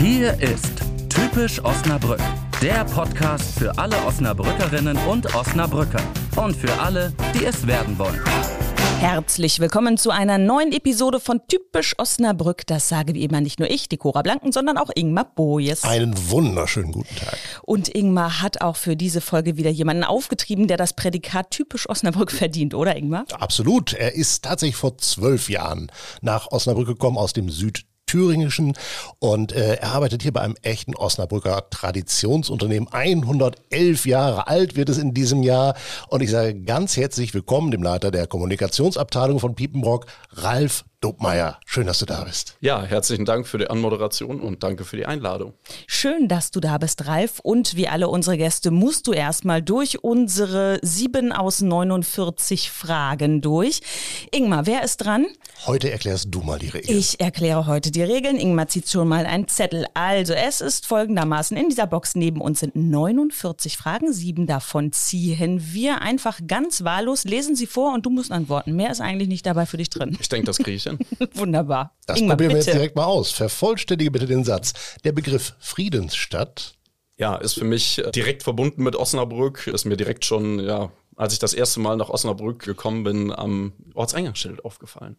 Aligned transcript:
Hier 0.00 0.32
ist 0.40 0.80
Typisch 1.10 1.62
Osnabrück, 1.62 2.22
der 2.62 2.86
Podcast 2.86 3.58
für 3.58 3.76
alle 3.76 4.02
Osnabrückerinnen 4.06 4.96
und 5.06 5.34
Osnabrücker 5.34 6.02
und 6.36 6.56
für 6.56 6.72
alle, 6.80 7.12
die 7.34 7.44
es 7.44 7.66
werden 7.66 7.98
wollen. 7.98 8.18
Herzlich 8.98 9.60
willkommen 9.60 9.98
zu 9.98 10.10
einer 10.10 10.38
neuen 10.38 10.72
Episode 10.72 11.20
von 11.20 11.42
Typisch 11.48 11.98
Osnabrück. 11.98 12.66
Das 12.66 12.88
sage 12.88 13.12
wie 13.12 13.24
immer 13.24 13.42
nicht 13.42 13.58
nur 13.58 13.70
ich, 13.70 13.90
die 13.90 13.98
Cora 13.98 14.22
Blanken, 14.22 14.52
sondern 14.52 14.78
auch 14.78 14.88
Ingmar 14.94 15.32
Bojes. 15.34 15.84
Einen 15.84 16.14
wunderschönen 16.30 16.92
guten 16.92 17.14
Tag. 17.16 17.36
Und 17.60 17.94
Ingmar 17.94 18.40
hat 18.40 18.62
auch 18.62 18.76
für 18.76 18.96
diese 18.96 19.20
Folge 19.20 19.58
wieder 19.58 19.70
jemanden 19.70 20.04
aufgetrieben, 20.04 20.66
der 20.66 20.78
das 20.78 20.94
Prädikat 20.94 21.50
Typisch 21.50 21.86
Osnabrück 21.90 22.32
verdient, 22.32 22.72
oder 22.72 22.96
Ingmar? 22.96 23.26
Absolut. 23.32 23.92
Er 23.92 24.14
ist 24.14 24.44
tatsächlich 24.44 24.76
vor 24.76 24.96
zwölf 24.96 25.50
Jahren 25.50 25.92
nach 26.22 26.50
Osnabrück 26.50 26.86
gekommen 26.86 27.18
aus 27.18 27.34
dem 27.34 27.50
Süd 27.50 27.84
Thüringischen 28.10 28.72
und 29.20 29.52
äh, 29.52 29.74
er 29.74 29.92
arbeitet 29.92 30.22
hier 30.22 30.32
bei 30.32 30.40
einem 30.40 30.56
echten 30.62 30.96
Osnabrücker 30.96 31.70
Traditionsunternehmen. 31.70 32.88
111 32.90 34.04
Jahre 34.04 34.48
alt 34.48 34.74
wird 34.74 34.88
es 34.88 34.98
in 34.98 35.14
diesem 35.14 35.44
Jahr 35.44 35.76
und 36.08 36.20
ich 36.20 36.30
sage 36.30 36.60
ganz 36.60 36.96
herzlich 36.96 37.34
willkommen 37.34 37.70
dem 37.70 37.84
Leiter 37.84 38.10
der 38.10 38.26
Kommunikationsabteilung 38.26 39.38
von 39.38 39.54
Piepenbrock, 39.54 40.06
Ralf 40.32 40.84
Dobmeier, 41.02 41.58
schön, 41.64 41.86
dass 41.86 41.98
du 42.00 42.04
da 42.04 42.24
bist. 42.24 42.58
Ja, 42.60 42.82
herzlichen 42.82 43.24
Dank 43.24 43.46
für 43.46 43.56
die 43.56 43.70
Anmoderation 43.70 44.38
und 44.38 44.62
danke 44.62 44.84
für 44.84 44.98
die 44.98 45.06
Einladung. 45.06 45.54
Schön, 45.86 46.28
dass 46.28 46.50
du 46.50 46.60
da 46.60 46.76
bist, 46.76 47.06
Ralf. 47.06 47.40
Und 47.42 47.74
wie 47.74 47.88
alle 47.88 48.08
unsere 48.08 48.36
Gäste 48.36 48.70
musst 48.70 49.06
du 49.06 49.12
erstmal 49.12 49.62
durch 49.62 50.04
unsere 50.04 50.78
7 50.82 51.32
aus 51.32 51.62
49 51.62 52.70
Fragen 52.70 53.40
durch. 53.40 53.80
Ingmar, 54.30 54.66
wer 54.66 54.84
ist 54.84 54.98
dran? 54.98 55.24
Heute 55.64 55.90
erklärst 55.90 56.34
du 56.34 56.42
mal 56.42 56.58
die 56.58 56.68
Regeln. 56.68 56.98
Ich 56.98 57.18
erkläre 57.18 57.66
heute 57.66 57.90
die 57.90 58.02
Regeln. 58.02 58.36
Ingmar 58.36 58.68
zieht 58.68 58.90
schon 58.90 59.08
mal 59.08 59.24
einen 59.24 59.48
Zettel. 59.48 59.86
Also, 59.94 60.34
es 60.34 60.60
ist 60.60 60.86
folgendermaßen. 60.86 61.56
In 61.56 61.70
dieser 61.70 61.86
Box 61.86 62.14
neben 62.14 62.42
uns 62.42 62.60
sind 62.60 62.76
49 62.76 63.78
Fragen. 63.78 64.12
Sieben 64.12 64.46
davon 64.46 64.92
ziehen 64.92 65.62
wir 65.72 66.02
einfach 66.02 66.40
ganz 66.46 66.84
wahllos, 66.84 67.24
lesen 67.24 67.56
sie 67.56 67.66
vor 67.66 67.94
und 67.94 68.04
du 68.04 68.10
musst 68.10 68.32
antworten. 68.32 68.76
Mehr 68.76 68.90
ist 68.90 69.00
eigentlich 69.00 69.28
nicht 69.28 69.46
dabei 69.46 69.64
für 69.64 69.78
dich 69.78 69.88
drin. 69.88 70.18
Ich 70.20 70.28
denke, 70.28 70.44
das 70.44 70.58
kriege 70.58 70.76
ich 70.76 70.89
hin. 70.90 71.28
Wunderbar. 71.34 71.96
Das 72.06 72.18
Ingmar, 72.18 72.36
probieren 72.36 72.50
wir 72.50 72.58
jetzt 72.58 72.72
direkt 72.72 72.96
mal 72.96 73.04
aus. 73.04 73.30
Vervollständige 73.30 74.10
bitte 74.10 74.26
den 74.26 74.44
Satz. 74.44 74.96
Der 75.04 75.12
Begriff 75.12 75.54
Friedensstadt. 75.58 76.74
Ja, 77.16 77.36
ist 77.36 77.54
für 77.54 77.64
mich 77.64 78.02
direkt 78.14 78.42
verbunden 78.42 78.82
mit 78.82 78.96
Osnabrück. 78.96 79.66
Ist 79.66 79.84
mir 79.84 79.96
direkt 79.96 80.24
schon, 80.24 80.58
ja, 80.58 80.90
als 81.16 81.34
ich 81.34 81.38
das 81.38 81.52
erste 81.52 81.80
Mal 81.80 81.96
nach 81.96 82.08
Osnabrück 82.08 82.60
gekommen 82.62 83.04
bin, 83.04 83.32
am 83.32 83.72
Ortseingangsschild 83.94 84.64
aufgefallen. 84.64 85.16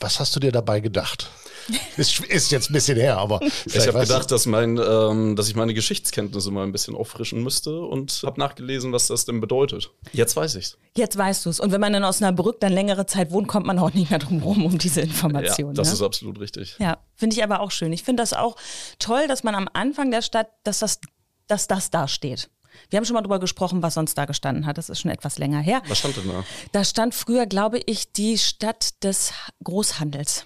Was 0.00 0.20
hast 0.20 0.34
du 0.34 0.40
dir 0.40 0.52
dabei 0.52 0.80
gedacht? 0.80 1.30
Ist, 1.96 2.20
ist 2.20 2.50
jetzt 2.50 2.68
ein 2.68 2.74
bisschen 2.74 2.98
her, 2.98 3.16
aber. 3.16 3.40
Ich 3.64 3.86
habe 3.86 4.00
gedacht, 4.00 4.30
dass, 4.30 4.44
mein, 4.44 4.78
ähm, 4.78 5.34
dass 5.34 5.48
ich 5.48 5.56
meine 5.56 5.72
Geschichtskenntnisse 5.72 6.50
mal 6.50 6.64
ein 6.64 6.72
bisschen 6.72 6.94
auffrischen 6.94 7.42
müsste 7.42 7.80
und 7.80 8.22
habe 8.24 8.38
nachgelesen, 8.38 8.92
was 8.92 9.06
das 9.06 9.24
denn 9.24 9.40
bedeutet. 9.40 9.90
Jetzt 10.12 10.36
weiß 10.36 10.56
ich's. 10.56 10.76
Jetzt 10.96 11.16
weißt 11.16 11.46
du 11.46 11.50
es. 11.50 11.60
Und 11.60 11.72
wenn 11.72 11.80
man 11.80 11.94
in 11.94 12.04
Osnabrück 12.04 12.60
dann 12.60 12.72
längere 12.72 13.06
Zeit 13.06 13.30
wohnt, 13.30 13.48
kommt 13.48 13.66
man 13.66 13.78
auch 13.78 13.94
nicht 13.94 14.10
mehr 14.10 14.18
drum 14.18 14.40
herum 14.40 14.66
um 14.66 14.78
diese 14.78 15.00
Informationen. 15.00 15.74
Ja, 15.74 15.80
das 15.80 15.88
ne? 15.88 15.94
ist 15.94 16.02
absolut 16.02 16.38
richtig. 16.40 16.76
Ja, 16.78 16.98
finde 17.14 17.34
ich 17.36 17.42
aber 17.42 17.60
auch 17.60 17.70
schön. 17.70 17.92
Ich 17.92 18.02
finde 18.02 18.22
das 18.22 18.34
auch 18.34 18.56
toll, 18.98 19.26
dass 19.26 19.42
man 19.42 19.54
am 19.54 19.68
Anfang 19.72 20.10
der 20.10 20.22
Stadt, 20.22 20.48
dass 20.64 20.80
das, 20.80 21.00
dass 21.46 21.66
das 21.66 21.90
da 21.90 22.08
steht. 22.08 22.50
Wir 22.90 22.96
haben 22.96 23.04
schon 23.04 23.14
mal 23.14 23.22
drüber 23.22 23.40
gesprochen, 23.40 23.82
was 23.82 23.94
sonst 23.94 24.16
da 24.16 24.24
gestanden 24.24 24.66
hat. 24.66 24.78
Das 24.78 24.88
ist 24.88 25.00
schon 25.00 25.10
etwas 25.10 25.38
länger 25.38 25.60
her. 25.60 25.82
Was 25.88 25.98
stand 25.98 26.16
denn 26.16 26.28
da? 26.28 26.44
Da 26.72 26.84
stand 26.84 27.14
früher, 27.14 27.46
glaube 27.46 27.80
ich, 27.86 28.12
die 28.12 28.38
Stadt 28.38 29.02
des 29.02 29.32
Großhandels. 29.62 30.44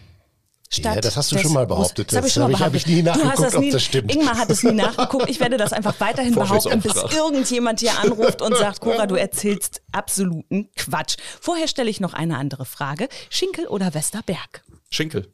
Stadt 0.70 0.96
ja, 0.96 1.00
das 1.00 1.16
hast 1.16 1.32
du 1.32 1.38
schon 1.38 1.54
mal 1.54 1.66
behauptet. 1.66 2.08
Das, 2.08 2.12
das 2.12 2.16
habe 2.18 2.26
ich 2.26 2.32
schon 2.34 2.42
mal 2.42 2.48
behauptet. 2.48 2.66
Hab 2.66 2.74
ich 2.74 2.86
nie 2.86 3.02
nachgeguckt, 3.02 3.38
das 3.38 3.54
nie, 3.58 3.66
ob 3.68 3.72
das 3.72 3.82
stimmt. 3.82 4.14
Ingmar 4.14 4.36
hat 4.36 4.50
es 4.50 4.62
nie 4.62 4.72
nachgeguckt. 4.72 5.30
Ich 5.30 5.40
werde 5.40 5.56
das 5.56 5.72
einfach 5.72 5.94
weiterhin 5.98 6.34
behaupten, 6.34 6.82
bis 6.82 6.94
irgendjemand 6.94 7.80
hier 7.80 7.98
anruft 7.98 8.42
und 8.42 8.54
sagt, 8.58 8.80
Cora, 8.80 9.06
du 9.06 9.14
erzählst 9.14 9.80
absoluten 9.92 10.68
Quatsch. 10.76 11.16
Vorher 11.40 11.68
stelle 11.68 11.88
ich 11.88 12.00
noch 12.00 12.12
eine 12.12 12.36
andere 12.36 12.66
Frage. 12.66 13.08
Schinkel 13.30 13.66
oder 13.66 13.94
Westerberg? 13.94 14.62
Schinkel. 14.90 15.32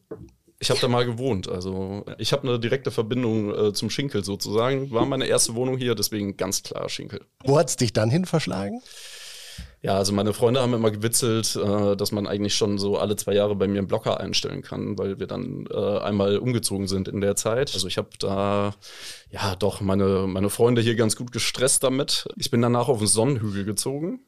Ich 0.60 0.70
habe 0.70 0.80
da 0.80 0.88
mal 0.88 1.04
gewohnt. 1.04 1.48
Also 1.48 2.04
ich 2.18 2.32
habe 2.32 2.48
eine 2.48 2.58
direkte 2.58 2.90
Verbindung 2.90 3.54
äh, 3.54 3.72
zum 3.72 3.90
Schinkel 3.90 4.24
sozusagen. 4.24 4.90
War 4.90 5.04
meine 5.04 5.26
erste 5.26 5.54
Wohnung 5.54 5.76
hier, 5.76 5.94
deswegen 5.94 6.36
ganz 6.36 6.62
klar 6.62 6.88
Schinkel. 6.88 7.20
Wo 7.44 7.58
hat 7.58 7.68
es 7.68 7.76
dich 7.76 7.92
dann 7.92 8.10
hin 8.10 8.24
verschlagen? 8.24 8.80
Ja, 9.82 9.98
also 9.98 10.14
meine 10.14 10.32
Freunde 10.32 10.62
haben 10.62 10.72
immer 10.72 10.90
gewitzelt, 10.90 11.56
äh, 11.56 11.94
dass 11.94 12.10
man 12.10 12.26
eigentlich 12.26 12.54
schon 12.54 12.78
so 12.78 12.96
alle 12.96 13.16
zwei 13.16 13.34
Jahre 13.34 13.54
bei 13.54 13.68
mir 13.68 13.80
einen 13.80 13.86
Blocker 13.86 14.18
einstellen 14.18 14.62
kann, 14.62 14.96
weil 14.96 15.18
wir 15.20 15.26
dann 15.26 15.66
äh, 15.70 15.98
einmal 15.98 16.38
umgezogen 16.38 16.88
sind 16.88 17.06
in 17.06 17.20
der 17.20 17.36
Zeit. 17.36 17.74
Also 17.74 17.86
ich 17.86 17.98
habe 17.98 18.08
da 18.18 18.74
ja 19.30 19.54
doch 19.56 19.82
meine, 19.82 20.26
meine 20.26 20.48
Freunde 20.48 20.80
hier 20.80 20.94
ganz 20.94 21.16
gut 21.16 21.32
gestresst 21.32 21.84
damit. 21.84 22.26
Ich 22.36 22.50
bin 22.50 22.62
danach 22.62 22.88
auf 22.88 22.98
den 22.98 23.06
Sonnenhügel 23.06 23.64
gezogen 23.64 24.20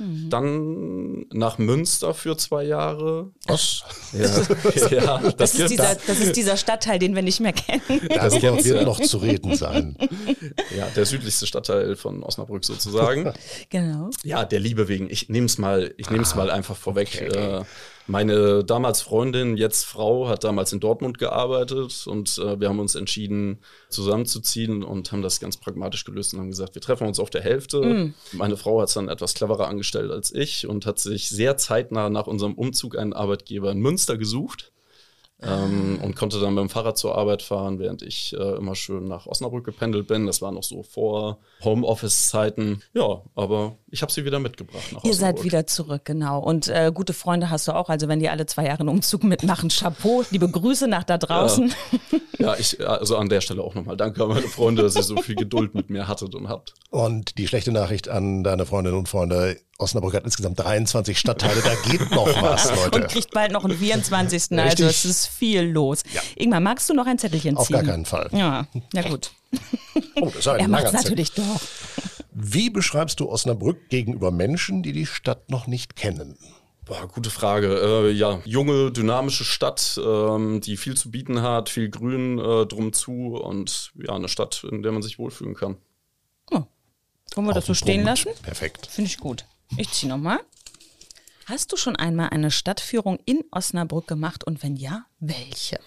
Mhm. 0.00 0.30
Dann 0.30 1.26
nach 1.30 1.58
Münster 1.58 2.14
für 2.14 2.36
zwei 2.36 2.64
Jahre. 2.64 3.30
Was? 3.46 3.82
Ja, 4.12 4.20
ja 4.90 5.18
das, 5.18 5.36
das, 5.36 5.54
ist 5.54 5.70
dieser, 5.70 5.94
das, 5.94 6.20
ist 6.20 6.36
dieser, 6.36 6.56
Stadtteil, 6.56 6.98
den 6.98 7.14
wir 7.14 7.22
nicht 7.22 7.40
mehr 7.40 7.52
kennen. 7.52 8.08
Das 8.08 8.40
wird 8.40 8.84
noch 8.84 9.00
zu 9.00 9.18
reden 9.18 9.54
sein. 9.56 9.96
Ja, 10.76 10.86
der 10.94 11.04
südlichste 11.04 11.46
Stadtteil 11.46 11.96
von 11.96 12.22
Osnabrück 12.22 12.64
sozusagen. 12.64 13.32
genau. 13.68 14.10
Ja, 14.24 14.44
der 14.44 14.60
Liebe 14.60 14.88
wegen. 14.88 15.10
Ich 15.10 15.28
nehme 15.28 15.46
es 15.46 15.58
mal, 15.58 15.92
ich 15.96 16.10
nehme 16.10 16.22
es 16.22 16.32
ah, 16.32 16.36
mal 16.36 16.50
einfach 16.50 16.76
vorweg. 16.76 17.08
Okay. 17.28 17.58
Äh, 17.58 17.64
meine 18.10 18.64
damals 18.64 19.02
Freundin, 19.02 19.56
jetzt 19.56 19.84
Frau, 19.84 20.28
hat 20.28 20.42
damals 20.42 20.72
in 20.72 20.80
Dortmund 20.80 21.18
gearbeitet 21.18 22.06
und 22.08 22.38
äh, 22.38 22.58
wir 22.58 22.68
haben 22.68 22.80
uns 22.80 22.96
entschieden, 22.96 23.60
zusammenzuziehen 23.88 24.82
und 24.82 25.12
haben 25.12 25.22
das 25.22 25.38
ganz 25.38 25.56
pragmatisch 25.56 26.04
gelöst 26.04 26.34
und 26.34 26.40
haben 26.40 26.50
gesagt, 26.50 26.74
wir 26.74 26.82
treffen 26.82 27.06
uns 27.06 27.20
auf 27.20 27.30
der 27.30 27.42
Hälfte. 27.42 27.80
Mm. 27.80 28.14
Meine 28.32 28.56
Frau 28.56 28.80
hat 28.80 28.88
es 28.88 28.94
dann 28.94 29.08
etwas 29.08 29.34
cleverer 29.34 29.68
angestellt 29.68 30.10
als 30.10 30.34
ich 30.34 30.66
und 30.66 30.86
hat 30.86 30.98
sich 30.98 31.28
sehr 31.28 31.56
zeitnah 31.56 32.10
nach 32.10 32.26
unserem 32.26 32.54
Umzug 32.54 32.98
einen 32.98 33.12
Arbeitgeber 33.12 33.70
in 33.70 33.78
Münster 33.78 34.18
gesucht 34.18 34.72
ähm, 35.42 35.98
und 36.02 36.16
konnte 36.16 36.40
dann 36.40 36.54
mit 36.54 36.62
dem 36.62 36.68
Fahrrad 36.68 36.98
zur 36.98 37.16
Arbeit 37.16 37.42
fahren, 37.42 37.78
während 37.78 38.02
ich 38.02 38.34
äh, 38.36 38.56
immer 38.56 38.74
schön 38.74 39.04
nach 39.04 39.26
Osnabrück 39.26 39.64
gependelt 39.64 40.06
bin. 40.06 40.26
Das 40.26 40.42
war 40.42 40.52
noch 40.52 40.62
so 40.62 40.82
vor 40.82 41.38
Homeoffice-Zeiten. 41.64 42.82
Ja, 42.92 43.22
aber 43.34 43.76
ich 43.90 44.02
habe 44.02 44.12
sie 44.12 44.24
wieder 44.24 44.38
mitgebracht. 44.38 44.92
Nach 44.92 45.04
Ihr 45.04 45.14
seid 45.14 45.42
wieder 45.42 45.66
zurück, 45.66 46.02
genau. 46.04 46.38
Und 46.38 46.68
äh, 46.68 46.92
gute 46.94 47.12
Freunde 47.12 47.50
hast 47.50 47.66
du 47.66 47.72
auch. 47.72 47.88
Also 47.88 48.08
wenn 48.08 48.20
die 48.20 48.28
alle 48.28 48.46
zwei 48.46 48.64
Jahre 48.64 48.80
einen 48.80 48.88
Umzug 48.88 49.24
mitmachen, 49.24 49.68
Chapeau. 49.68 50.24
Liebe 50.30 50.48
Grüße 50.48 50.86
nach 50.86 51.04
da 51.04 51.18
draußen. 51.18 51.72
Ja, 52.38 52.46
ja 52.52 52.56
ich, 52.56 52.86
also 52.86 53.16
an 53.16 53.28
der 53.28 53.40
Stelle 53.40 53.62
auch 53.62 53.74
nochmal 53.74 53.96
danke 53.96 54.22
an 54.22 54.28
meine 54.28 54.42
Freunde, 54.42 54.82
dass 54.82 54.94
ihr 54.94 55.02
so 55.02 55.16
viel 55.16 55.34
Geduld 55.34 55.74
mit 55.74 55.90
mir 55.90 56.06
hattet 56.06 56.34
und 56.34 56.48
habt. 56.48 56.74
Und 56.90 57.36
die 57.38 57.48
schlechte 57.48 57.72
Nachricht 57.72 58.08
an 58.08 58.44
deine 58.44 58.64
Freundinnen 58.64 58.96
und 58.96 59.08
Freunde, 59.08 59.56
Osnabrück 59.78 60.14
hat 60.14 60.24
insgesamt 60.24 60.60
23 60.60 61.18
Stadtteile, 61.18 61.60
da 61.62 61.90
geht 61.90 62.10
noch 62.12 62.26
was, 62.42 62.70
Leute. 62.74 63.00
Und 63.00 63.08
kriegt 63.08 63.32
bald 63.32 63.50
noch 63.50 63.64
einen 63.64 63.76
24. 63.76 64.34
Also 64.52 64.54
Richtig. 64.54 64.62
Also 64.62 64.84
es 64.86 65.04
ist 65.04 65.26
viel 65.26 65.62
los. 65.62 66.02
Ja. 66.12 66.20
Ingmar, 66.36 66.60
magst 66.60 66.88
du 66.88 66.94
noch 66.94 67.06
ein 67.06 67.18
Zettelchen 67.18 67.56
ziehen? 67.56 67.60
Auf 67.60 67.68
gar 67.68 67.82
keinen 67.82 68.04
Fall. 68.04 68.28
Ja, 68.32 68.66
na 68.92 69.02
gut. 69.02 69.32
Oh, 70.20 70.26
das 70.26 70.36
ist 70.36 70.48
ein 70.48 70.60
er 70.60 70.68
macht 70.68 70.92
natürlich 70.92 71.32
doch. 71.32 71.60
Wie 72.32 72.70
beschreibst 72.70 73.20
du 73.20 73.28
Osnabrück 73.28 73.88
gegenüber 73.88 74.30
Menschen, 74.30 74.82
die 74.82 74.92
die 74.92 75.06
Stadt 75.06 75.50
noch 75.50 75.66
nicht 75.66 75.96
kennen? 75.96 76.36
Boah, 76.84 77.06
gute 77.06 77.30
Frage. 77.30 77.78
Äh, 77.80 78.10
ja, 78.10 78.40
junge, 78.44 78.90
dynamische 78.90 79.44
Stadt, 79.44 80.00
ähm, 80.04 80.60
die 80.60 80.76
viel 80.76 80.96
zu 80.96 81.10
bieten 81.10 81.42
hat, 81.42 81.68
viel 81.68 81.88
Grün 81.88 82.38
äh, 82.38 82.66
drum 82.66 82.92
zu 82.92 83.36
und 83.36 83.92
ja, 83.94 84.14
eine 84.14 84.28
Stadt, 84.28 84.64
in 84.70 84.82
der 84.82 84.92
man 84.92 85.02
sich 85.02 85.18
wohlfühlen 85.18 85.54
kann. 85.54 85.76
Oh. 86.50 86.64
Wollen 87.34 87.46
wir 87.46 87.50
Auf 87.50 87.54
das 87.54 87.66
so 87.66 87.74
stehen 87.74 88.04
Punkt. 88.04 88.24
lassen? 88.24 88.42
Perfekt. 88.42 88.86
Finde 88.86 89.08
ich 89.08 89.18
gut. 89.18 89.44
Ich 89.76 89.90
ziehe 89.92 90.10
nochmal. 90.10 90.40
Hast 91.46 91.72
du 91.72 91.76
schon 91.76 91.96
einmal 91.96 92.30
eine 92.30 92.50
Stadtführung 92.50 93.18
in 93.24 93.44
Osnabrück 93.50 94.06
gemacht 94.06 94.44
und 94.44 94.62
wenn 94.62 94.76
ja, 94.76 95.04
welche? 95.20 95.78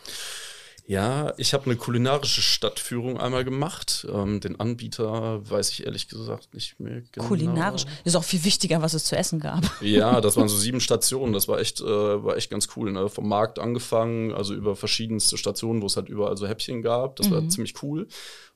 Ja, 0.86 1.34
ich 1.38 1.53
habe 1.53 1.66
eine 1.66 1.78
kulinarische 1.78 2.41
Stadtführung 2.41 3.18
einmal 3.18 3.46
gemacht. 3.46 4.06
Ähm, 4.12 4.41
den 4.41 4.59
Anbieter 4.59 5.50
weiß 5.50 5.72
ich 5.72 5.85
ehrlich 5.85 6.09
gesagt 6.09 6.53
nicht 6.53 6.80
mehr 6.80 7.03
genau. 7.12 7.28
Kulinarisch 7.28 7.85
ist 8.03 8.16
auch 8.16 8.24
viel 8.24 8.44
wichtiger, 8.44 8.82
was 8.82 8.94
es 8.94 9.06
zu 9.06 9.16
essen 9.16 9.40
gab. 9.40 9.64
Ja, 9.82 10.20
das 10.22 10.35
waren 10.35 10.50
so 10.50 10.58
sieben 10.58 10.82
Stationen. 10.82 11.32
Das 11.32 11.47
war 11.47 11.59
echt, 11.59 11.80
äh, 11.80 11.85
war 11.85 12.35
echt 12.35 12.50
ganz 12.50 12.68
cool. 12.76 12.91
Ne? 12.91 13.08
Vom 13.08 13.30
Markt 13.30 13.59
angefangen, 13.59 14.34
also 14.34 14.53
über 14.53 14.76
verschiedenste 14.76 15.38
Stationen, 15.38 15.82
wo 15.82 15.85
es 15.85 15.96
halt 15.96 16.09
überall 16.09 16.35
so 16.35 16.47
Häppchen 16.47 16.82
gab. 16.82 17.16
Das 17.16 17.29
mhm. 17.29 17.34
war 17.34 17.47
ziemlich 17.47 17.82
cool. 17.82 18.08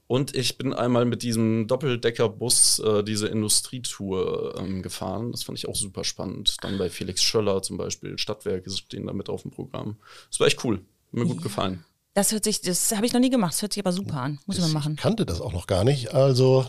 Und 0.07 0.35
ich 0.35 0.57
bin 0.57 0.73
einmal 0.73 1.05
mit 1.05 1.21
diesem 1.21 1.67
Doppeldeckerbus 1.67 2.79
äh, 2.79 3.03
diese 3.03 3.27
Industrietour 3.27 4.55
ähm, 4.57 4.81
gefahren. 4.81 5.31
Das 5.31 5.43
fand 5.43 5.57
ich 5.57 5.67
auch 5.67 5.75
super 5.75 6.03
spannend. 6.03 6.57
Dann 6.61 6.77
bei 6.77 6.89
Felix 6.89 7.23
Schöller 7.23 7.61
zum 7.61 7.77
Beispiel, 7.77 8.17
Stadtwerke 8.17 8.69
stehen 8.69 9.07
da 9.07 9.13
mit 9.13 9.29
auf 9.29 9.43
dem 9.43 9.51
Programm. 9.51 9.97
Das 10.29 10.39
war 10.39 10.47
echt 10.47 10.63
cool. 10.65 10.77
Hat 11.07 11.13
mir 11.13 11.25
gut 11.25 11.41
gefallen. 11.41 11.83
Das 12.17 12.31
hört 12.31 12.45
sich, 12.45 12.61
das 12.61 12.91
habe 12.95 13.05
ich 13.05 13.13
noch 13.13 13.19
nie 13.19 13.29
gemacht. 13.29 13.53
Das 13.53 13.61
hört 13.61 13.73
sich 13.73 13.83
aber 13.85 13.93
super 13.93 14.15
an. 14.15 14.39
Muss 14.47 14.57
ich 14.57 14.63
mal 14.63 14.71
machen. 14.71 14.93
Ich 14.95 15.03
kannte 15.03 15.23
das 15.23 15.39
auch 15.39 15.53
noch 15.53 15.67
gar 15.67 15.83
nicht. 15.83 16.15
Also 16.15 16.65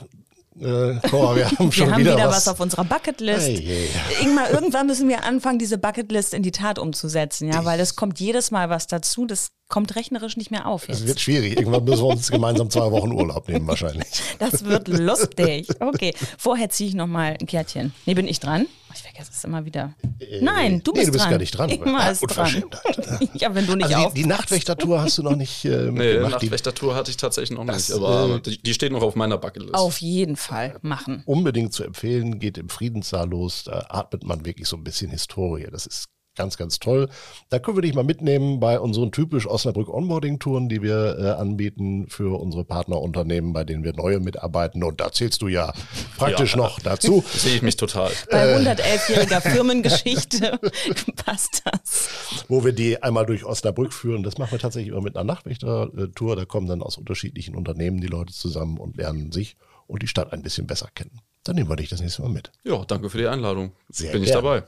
äh, 0.60 0.96
Cora, 1.08 1.36
wir 1.36 1.50
haben 1.50 1.72
schon 1.72 1.86
wir 1.86 1.94
haben 1.94 2.00
wieder, 2.00 2.16
wieder 2.16 2.28
was. 2.28 2.36
was. 2.36 2.48
auf 2.48 2.60
unserer 2.60 2.84
Bucketlist. 2.84 3.46
Hey, 3.46 3.88
hey. 3.88 4.26
Ingmar, 4.26 4.50
irgendwann 4.50 4.86
müssen 4.86 5.08
wir 5.08 5.24
anfangen, 5.24 5.58
diese 5.58 5.78
Bucketlist 5.78 6.34
in 6.34 6.42
die 6.42 6.50
Tat 6.50 6.78
umzusetzen, 6.78 7.50
ja, 7.50 7.64
weil 7.64 7.80
es 7.80 7.96
kommt 7.96 8.20
jedes 8.20 8.50
Mal 8.50 8.68
was 8.68 8.88
dazu. 8.88 9.24
Das 9.24 9.52
kommt 9.70 9.96
rechnerisch 9.96 10.36
nicht 10.36 10.50
mehr 10.50 10.66
auf 10.66 10.86
Es 10.86 11.06
wird 11.06 11.18
schwierig. 11.18 11.56
Irgendwann 11.58 11.84
müssen 11.84 12.02
wir 12.02 12.08
uns 12.08 12.30
gemeinsam 12.30 12.68
zwei 12.68 12.90
Wochen 12.90 13.12
Urlaub 13.12 13.48
nehmen, 13.48 13.66
wahrscheinlich. 13.66 14.20
Das 14.38 14.66
wird 14.66 14.88
lustig. 14.88 15.66
Okay, 15.80 16.14
vorher 16.36 16.68
ziehe 16.68 16.90
ich 16.90 16.94
noch 16.94 17.06
mal 17.06 17.38
ein 17.40 17.46
Kärtchen. 17.46 17.94
Nee, 18.04 18.12
bin 18.12 18.28
ich 18.28 18.38
dran? 18.38 18.66
Ich 18.98 19.02
vergesse 19.04 19.30
es 19.32 19.44
immer 19.44 19.64
wieder. 19.64 19.94
Nein, 20.40 20.82
du 20.82 20.90
nee, 20.90 20.98
bist 20.98 21.08
du 21.08 21.12
bist 21.12 21.24
dran. 21.24 21.30
gar 21.30 21.38
nicht 21.38 21.50
dran. 21.56 21.70
Immer 21.70 22.00
Ah, 22.00 22.10
ist 22.10 22.20
dran. 22.22 22.46
Unverschämtheit. 22.62 23.30
Ja, 23.34 23.54
wenn 23.54 23.64
du 23.66 23.76
nicht 23.76 23.84
Also 23.86 23.96
auf. 24.08 24.12
die, 24.14 24.22
die 24.22 24.28
Nachtwächtertour 24.28 25.00
hast 25.00 25.18
du 25.18 25.22
noch 25.22 25.36
nicht 25.36 25.64
äh, 25.64 25.90
Nee. 25.92 26.14
Die 26.14 26.18
Nachtwächtertour 26.18 26.96
hatte 26.96 27.10
ich 27.12 27.16
tatsächlich 27.16 27.56
noch 27.56 27.64
Das, 27.64 27.88
nicht, 27.90 27.96
aber 27.96 28.34
äh, 28.36 28.40
die, 28.40 28.60
die 28.60 28.74
steht 28.74 28.90
noch 28.90 29.02
auf 29.02 29.14
meiner 29.14 29.38
Bucketlist. 29.38 29.74
Auf 29.74 30.00
jeden 30.00 30.34
Fall 30.36 30.78
machen. 30.82 31.22
unbedingt 31.26 31.72
zu 31.72 31.84
empfehlen, 31.84 32.40
geht 32.40 32.58
im 32.58 32.68
Friedenssaal 32.68 33.28
los. 33.30 33.62
Da 33.64 33.86
atmet 33.88 34.24
man 34.24 34.44
wirklich 34.44 34.66
so 34.66 34.76
ein 34.76 34.82
bisschen 34.82 35.10
Historie. 35.12 35.68
Das 35.70 35.86
ist 35.86 36.04
ganz, 36.38 36.56
ganz 36.56 36.79
toll. 36.79 37.11
Da 37.50 37.58
können 37.58 37.76
wir 37.76 37.82
dich 37.82 37.93
mal 37.94 38.05
mitnehmen 38.05 38.61
bei 38.61 38.81
unseren 38.81 39.12
typisch 39.12 39.46
Osnabrück 39.46 39.88
Onboarding-Touren, 39.90 40.70
die 40.70 40.81
wir 40.81 41.19
äh, 41.19 41.31
anbieten 41.32 42.06
für 42.08 42.40
unsere 42.40 42.64
Partnerunternehmen, 42.64 43.52
bei 43.52 43.64
denen 43.64 43.85
wir 43.85 43.93
neue 43.94 44.20
mitarbeiten. 44.20 44.82
Und 44.82 45.00
da 45.02 45.12
zählst 45.12 45.43
du 45.43 45.49
ja 45.49 45.75
praktisch 46.17 46.52
Ja. 46.52 46.56
noch 46.58 46.81
dazu. 46.81 47.23
Sehe 47.35 47.56
ich 47.56 47.62
mich 47.62 47.76
total. 47.76 48.11
Bei 48.31 48.56
111-jähriger 48.56 49.40
Firmengeschichte 49.52 50.58
passt 51.26 51.62
das. 51.67 52.08
wo 52.49 52.64
wir 52.64 52.73
die 52.73 53.02
einmal 53.02 53.26
durch 53.26 53.44
Osnabrück 53.44 53.93
führen. 53.93 54.23
Das 54.23 54.38
machen 54.38 54.52
wir 54.52 54.58
tatsächlich 54.58 54.93
immer 54.93 55.02
mit 55.02 55.17
einer 55.17 55.25
Nachtwächter-Tour. 55.25 56.37
Da 56.37 56.44
kommen 56.46 56.67
dann 56.69 56.81
aus 56.82 56.96
unterschiedlichen 56.96 57.55
Unternehmen 57.56 58.00
die 58.00 58.06
Leute 58.06 58.32
zusammen 58.32 58.79
und 58.79 58.96
lernen 58.96 59.32
sich 59.32 59.56
und 59.88 60.02
die 60.02 60.06
Stadt 60.08 60.32
ein 60.32 60.43
bisschen 60.43 60.67
besser 60.67 60.88
kennen. 60.94 61.20
Dann 61.44 61.56
nehmen 61.56 61.70
wir 61.70 61.76
dich 61.76 61.88
das 61.88 62.00
nächste 62.00 62.23
Mal 62.23 62.29
mit. 62.31 62.52
Ja, 62.62 62.85
danke 62.85 63.08
für 63.08 63.17
die 63.19 63.26
Einladung. 63.26 63.73
Sehr 63.88 64.12
Bin 64.12 64.23
ich 64.23 64.31
gerne. 64.32 64.43
dabei. 64.43 64.62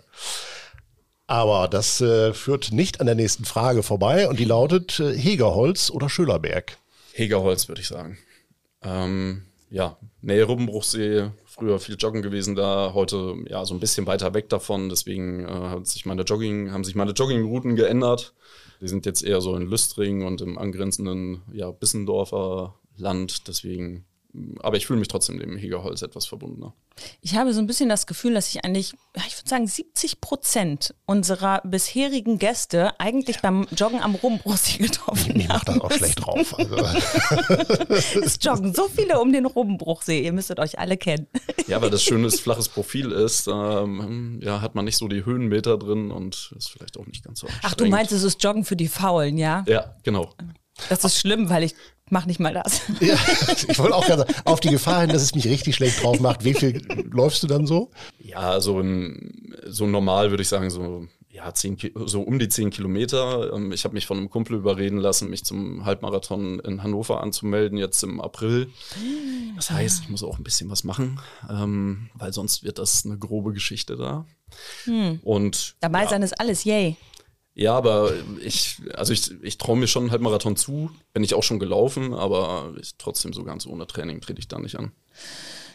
Aber 1.30 1.68
das 1.68 2.00
äh, 2.00 2.34
führt 2.34 2.72
nicht 2.72 2.98
an 2.98 3.06
der 3.06 3.14
nächsten 3.14 3.44
Frage 3.44 3.84
vorbei 3.84 4.28
und 4.28 4.40
die 4.40 4.44
lautet 4.44 4.98
äh, 4.98 5.16
Hegerholz 5.16 5.88
oder 5.88 6.08
Schölerberg? 6.08 6.76
Hegerholz, 7.12 7.68
würde 7.68 7.80
ich 7.80 7.86
sagen. 7.86 8.18
Ähm, 8.82 9.42
ja, 9.70 9.96
Nähe 10.22 10.42
Rubbenbruchsee, 10.42 11.30
früher 11.46 11.78
viel 11.78 11.94
Joggen 11.94 12.22
gewesen 12.22 12.56
da, 12.56 12.94
heute 12.94 13.36
ja 13.48 13.64
so 13.64 13.74
ein 13.74 13.78
bisschen 13.78 14.08
weiter 14.08 14.34
weg 14.34 14.48
davon. 14.48 14.88
Deswegen 14.88 15.44
äh, 15.44 15.52
hat 15.52 15.86
sich 15.86 16.04
meine 16.04 16.22
Jogging, 16.22 16.72
haben 16.72 16.82
sich 16.82 16.96
meine 16.96 17.12
Joggingrouten 17.12 17.76
geändert. 17.76 18.34
Die 18.80 18.88
sind 18.88 19.06
jetzt 19.06 19.22
eher 19.22 19.40
so 19.40 19.54
in 19.54 19.68
Lüstring 19.68 20.26
und 20.26 20.40
im 20.40 20.58
angrenzenden 20.58 21.42
ja, 21.52 21.70
Bissendorfer 21.70 22.74
Land. 22.96 23.46
Deswegen, 23.46 24.04
aber 24.60 24.76
ich 24.76 24.86
fühle 24.86 24.98
mich 24.98 25.08
trotzdem 25.08 25.38
dem 25.38 25.56
Hegerholz 25.56 26.02
etwas 26.02 26.26
verbundener. 26.26 26.72
Ich 27.20 27.34
habe 27.34 27.52
so 27.52 27.60
ein 27.60 27.66
bisschen 27.66 27.88
das 27.88 28.06
Gefühl, 28.06 28.34
dass 28.34 28.48
ich 28.48 28.64
eigentlich, 28.64 28.92
ja, 29.16 29.22
ich 29.26 29.36
würde 29.36 29.48
sagen, 29.48 29.66
70 29.66 30.20
Prozent 30.20 30.94
unserer 31.06 31.62
bisherigen 31.64 32.38
Gäste 32.38 32.98
eigentlich 33.00 33.40
beim 33.40 33.66
Joggen 33.76 34.00
am 34.00 34.14
Rumbruchsee 34.14 34.78
getroffen 34.78 35.40
Ich 35.40 35.48
mach 35.48 35.64
das 35.64 35.80
auch 35.80 35.90
schlecht 35.90 36.24
drauf. 36.24 36.56
Also, 36.58 36.76
Es 38.22 38.38
joggen 38.40 38.74
so 38.74 38.88
viele 38.88 39.20
um 39.20 39.32
den 39.32 39.46
Rumbruchsee. 39.46 40.22
Ihr 40.22 40.32
müsstet 40.32 40.60
euch 40.60 40.78
alle 40.78 40.96
kennen. 40.96 41.26
Ja, 41.66 41.82
weil 41.82 41.90
das 41.90 42.02
schönes 42.02 42.40
flaches 42.40 42.68
Profil 42.68 43.10
ist, 43.10 43.48
ähm, 43.48 44.38
ja, 44.42 44.60
hat 44.60 44.74
man 44.74 44.84
nicht 44.84 44.96
so 44.96 45.08
die 45.08 45.24
Höhenmeter 45.24 45.76
drin 45.78 46.10
und 46.10 46.52
ist 46.56 46.70
vielleicht 46.70 46.98
auch 46.98 47.06
nicht 47.06 47.24
ganz 47.24 47.40
so 47.40 47.48
Ach, 47.62 47.74
du 47.74 47.86
meinst, 47.86 48.12
es 48.12 48.22
ist 48.22 48.42
Joggen 48.42 48.64
für 48.64 48.76
die 48.76 48.88
Faulen, 48.88 49.38
ja? 49.38 49.64
Ja, 49.66 49.96
genau. 50.02 50.32
Das 50.88 51.04
ist 51.04 51.18
schlimm, 51.18 51.50
weil 51.50 51.64
ich 51.64 51.74
mache 52.10 52.26
nicht 52.28 52.40
mal 52.40 52.52
das. 52.54 52.82
ja, 53.00 53.14
ich 53.68 53.78
wollte 53.78 53.94
auch 53.94 54.04
gerade 54.06 54.22
sagen, 54.22 54.34
auf 54.44 54.60
die 54.60 54.70
Gefahr 54.70 55.02
hin, 55.02 55.10
dass 55.10 55.22
es 55.22 55.34
mich 55.34 55.46
richtig 55.46 55.76
schlecht 55.76 56.02
drauf 56.02 56.20
macht. 56.20 56.44
Wie 56.44 56.54
viel 56.54 56.82
läufst 57.10 57.42
du 57.42 57.46
dann 57.46 57.66
so? 57.66 57.90
Ja, 58.18 58.60
so, 58.60 58.80
ein, 58.80 59.54
so 59.66 59.86
normal 59.86 60.30
würde 60.30 60.42
ich 60.42 60.48
sagen, 60.48 60.70
so, 60.70 61.06
ja, 61.30 61.54
zehn, 61.54 61.76
so 62.06 62.22
um 62.22 62.38
die 62.38 62.48
10 62.48 62.70
Kilometer. 62.70 63.52
Ähm, 63.52 63.72
Ich 63.72 63.84
habe 63.84 63.94
mich 63.94 64.06
von 64.06 64.18
einem 64.18 64.30
Kumpel 64.30 64.56
überreden 64.56 64.98
lassen, 64.98 65.30
mich 65.30 65.44
zum 65.44 65.84
Halbmarathon 65.84 66.60
in 66.60 66.82
Hannover 66.82 67.22
anzumelden, 67.22 67.78
jetzt 67.78 68.02
im 68.02 68.20
April. 68.20 68.68
Das 69.56 69.70
heißt, 69.70 70.02
ich 70.02 70.08
muss 70.08 70.22
auch 70.22 70.38
ein 70.38 70.44
bisschen 70.44 70.70
was 70.70 70.84
machen, 70.84 71.20
ähm, 71.48 72.10
weil 72.14 72.32
sonst 72.32 72.64
wird 72.64 72.78
das 72.78 73.04
eine 73.04 73.16
grobe 73.16 73.52
Geschichte 73.52 73.96
da. 73.96 74.26
Und 75.22 75.76
Dabei 75.80 76.06
sein 76.06 76.22
ist 76.22 76.38
alles, 76.40 76.64
yay. 76.64 76.96
Ja, 77.54 77.74
aber 77.74 78.12
ich, 78.40 78.80
also 78.94 79.12
ich, 79.12 79.30
ich 79.42 79.58
traue 79.58 79.76
mir 79.76 79.86
schon 79.86 80.04
einen 80.04 80.10
Halbmarathon 80.12 80.56
zu, 80.56 80.90
bin 81.12 81.24
ich 81.24 81.34
auch 81.34 81.42
schon 81.42 81.58
gelaufen, 81.58 82.14
aber 82.14 82.74
ich, 82.80 82.94
trotzdem 82.96 83.32
so 83.32 83.44
ganz 83.44 83.66
ohne 83.66 83.86
Training 83.86 84.20
trete 84.20 84.38
ich 84.38 84.48
da 84.48 84.58
nicht 84.58 84.76
an. 84.76 84.92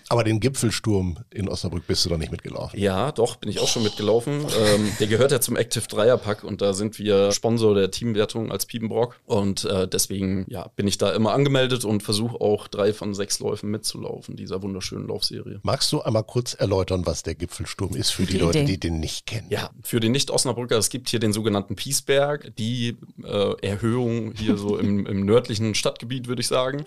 Aber 0.09 0.23
den 0.23 0.39
Gipfelsturm 0.39 1.17
in 1.31 1.49
Osnabrück 1.49 1.87
bist 1.87 2.05
du 2.05 2.09
doch 2.09 2.17
nicht 2.17 2.31
mitgelaufen. 2.31 2.79
Ja, 2.79 3.11
doch, 3.11 3.37
bin 3.37 3.49
ich 3.49 3.59
auch 3.59 3.67
schon 3.67 3.83
mitgelaufen. 3.83 4.45
Ähm, 4.59 4.91
der 4.99 5.07
gehört 5.07 5.31
ja 5.31 5.41
zum 5.41 5.55
Active 5.55 5.87
Dreierpack 5.87 6.43
und 6.43 6.61
da 6.61 6.73
sind 6.73 6.99
wir 6.99 7.31
Sponsor 7.31 7.73
der 7.73 7.89
Teamwertung 7.89 8.51
als 8.51 8.65
Piepenbrock. 8.65 9.19
Und 9.25 9.65
äh, 9.65 9.87
deswegen 9.87 10.45
ja, 10.47 10.67
bin 10.75 10.87
ich 10.87 10.97
da 10.97 11.11
immer 11.11 11.33
angemeldet 11.33 11.85
und 11.85 12.03
versuche 12.03 12.39
auch 12.39 12.67
drei 12.67 12.93
von 12.93 13.15
sechs 13.15 13.39
Läufen 13.39 13.71
mitzulaufen, 13.71 14.35
dieser 14.35 14.61
wunderschönen 14.61 15.07
Laufserie. 15.07 15.59
Magst 15.63 15.91
du 15.91 16.01
einmal 16.01 16.23
kurz 16.23 16.53
erläutern, 16.53 17.05
was 17.05 17.23
der 17.23 17.33
Gipfelsturm 17.33 17.95
ist 17.95 18.11
für 18.11 18.25
die 18.25 18.33
Gute 18.33 18.45
Leute, 18.45 18.59
Idee. 18.59 18.73
die 18.73 18.79
den 18.79 18.99
nicht 18.99 19.25
kennen? 19.25 19.47
Ja, 19.49 19.71
für 19.81 19.99
die 19.99 20.09
Nicht-Osnabrücker, 20.09 20.77
es 20.77 20.89
gibt 20.89 21.09
hier 21.09 21.19
den 21.19 21.33
sogenannten 21.33 21.75
Piesberg, 21.75 22.55
die 22.57 22.97
äh, 23.23 23.67
Erhöhung 23.67 24.33
hier 24.37 24.57
so 24.57 24.77
im, 24.77 25.07
im 25.07 25.25
nördlichen 25.25 25.73
Stadtgebiet, 25.73 26.27
würde 26.27 26.41
ich 26.41 26.47
sagen. 26.47 26.85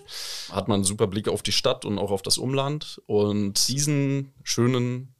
Hat 0.51 0.69
man 0.69 0.75
einen 0.75 0.83
super 0.85 1.07
Blick 1.07 1.27
auf 1.27 1.43
die 1.43 1.51
Stadt 1.51 1.83
und 1.83 1.97
auch 1.99 2.11
auf 2.11 2.21
das 2.21 2.37
Umland. 2.37 3.01
Und 3.09 3.69
diesen 3.69 4.33
schönen 4.43 5.15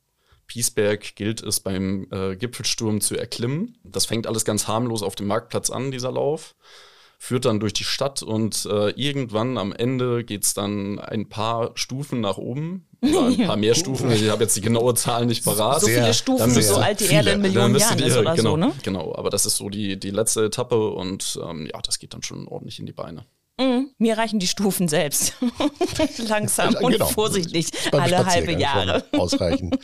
Piesberg 0.46 1.16
gilt 1.16 1.42
es 1.42 1.60
beim 1.60 2.06
äh, 2.12 2.36
Gipfelsturm 2.36 3.02
zu 3.02 3.18
erklimmen. 3.18 3.80
Das 3.84 4.06
fängt 4.06 4.28
alles 4.28 4.46
ganz 4.46 4.68
harmlos 4.68 5.02
auf 5.02 5.16
dem 5.16 5.26
Marktplatz 5.26 5.72
an, 5.72 5.90
dieser 5.90 6.12
Lauf. 6.12 6.54
Führt 7.18 7.46
dann 7.46 7.60
durch 7.60 7.74
die 7.74 7.84
Stadt 7.84 8.22
und 8.22 8.68
äh, 8.68 8.92
irgendwann 8.92 9.58
am 9.58 9.74
Ende 9.74 10.24
geht's 10.24 10.54
dann 10.54 11.00
ein 11.00 11.30
paar 11.30 11.72
Stufen 11.74 12.22
nach 12.22 12.38
oben. 12.38 12.86
Oder 13.02 13.26
ein 13.26 13.48
paar 13.48 13.58
mehr 13.58 13.74
Stufen. 13.74 14.12
Ich 14.12 14.30
habe 14.30 14.44
jetzt 14.44 14.56
die 14.56 14.62
genaue 14.62 14.94
Zahl 14.94 15.26
nicht 15.26 15.44
parat. 15.44 15.82
So 15.82 15.88
Sehr- 15.88 16.04
viele 16.04 16.14
Stufen, 16.14 16.54
dann 16.54 16.62
so 16.62 16.76
alt 16.76 17.00
die 17.00 17.06
viele. 17.06 17.18
Erde 17.18 17.32
in 17.32 17.42
Millionen 17.42 17.76
Jahren 17.76 17.98
ist 17.98 18.14
ihr- 18.14 18.20
oder 18.20 18.36
genau, 18.36 18.52
so, 18.52 18.58
ne? 18.58 18.72
Genau, 18.84 19.16
aber 19.16 19.32
das 19.32 19.48
ist 19.48 19.58
so 19.58 19.68
die, 19.68 20.00
die 20.00 20.12
letzte 20.12 20.46
Etappe 20.46 20.92
und 20.92 21.40
ähm, 21.44 21.66
ja, 21.66 21.82
das 21.82 21.98
geht 21.98 22.14
dann 22.14 22.22
schon 22.22 22.48
ordentlich 22.48 22.78
in 22.78 22.86
die 22.86 22.94
Beine. 22.94 23.26
Mhm. 23.60 23.90
Mir 23.98 24.18
reichen 24.18 24.40
die 24.40 24.48
Stufen 24.48 24.88
selbst. 24.88 25.34
Langsam 26.28 26.76
und 26.76 26.94
Genau. 26.94 27.08
vorsichtig. 27.08 27.68
Beim 27.92 28.02
Alle 28.04 28.26
halbe 28.26 28.54
Jahre. 28.54 29.04
Ausreichend. 29.12 29.78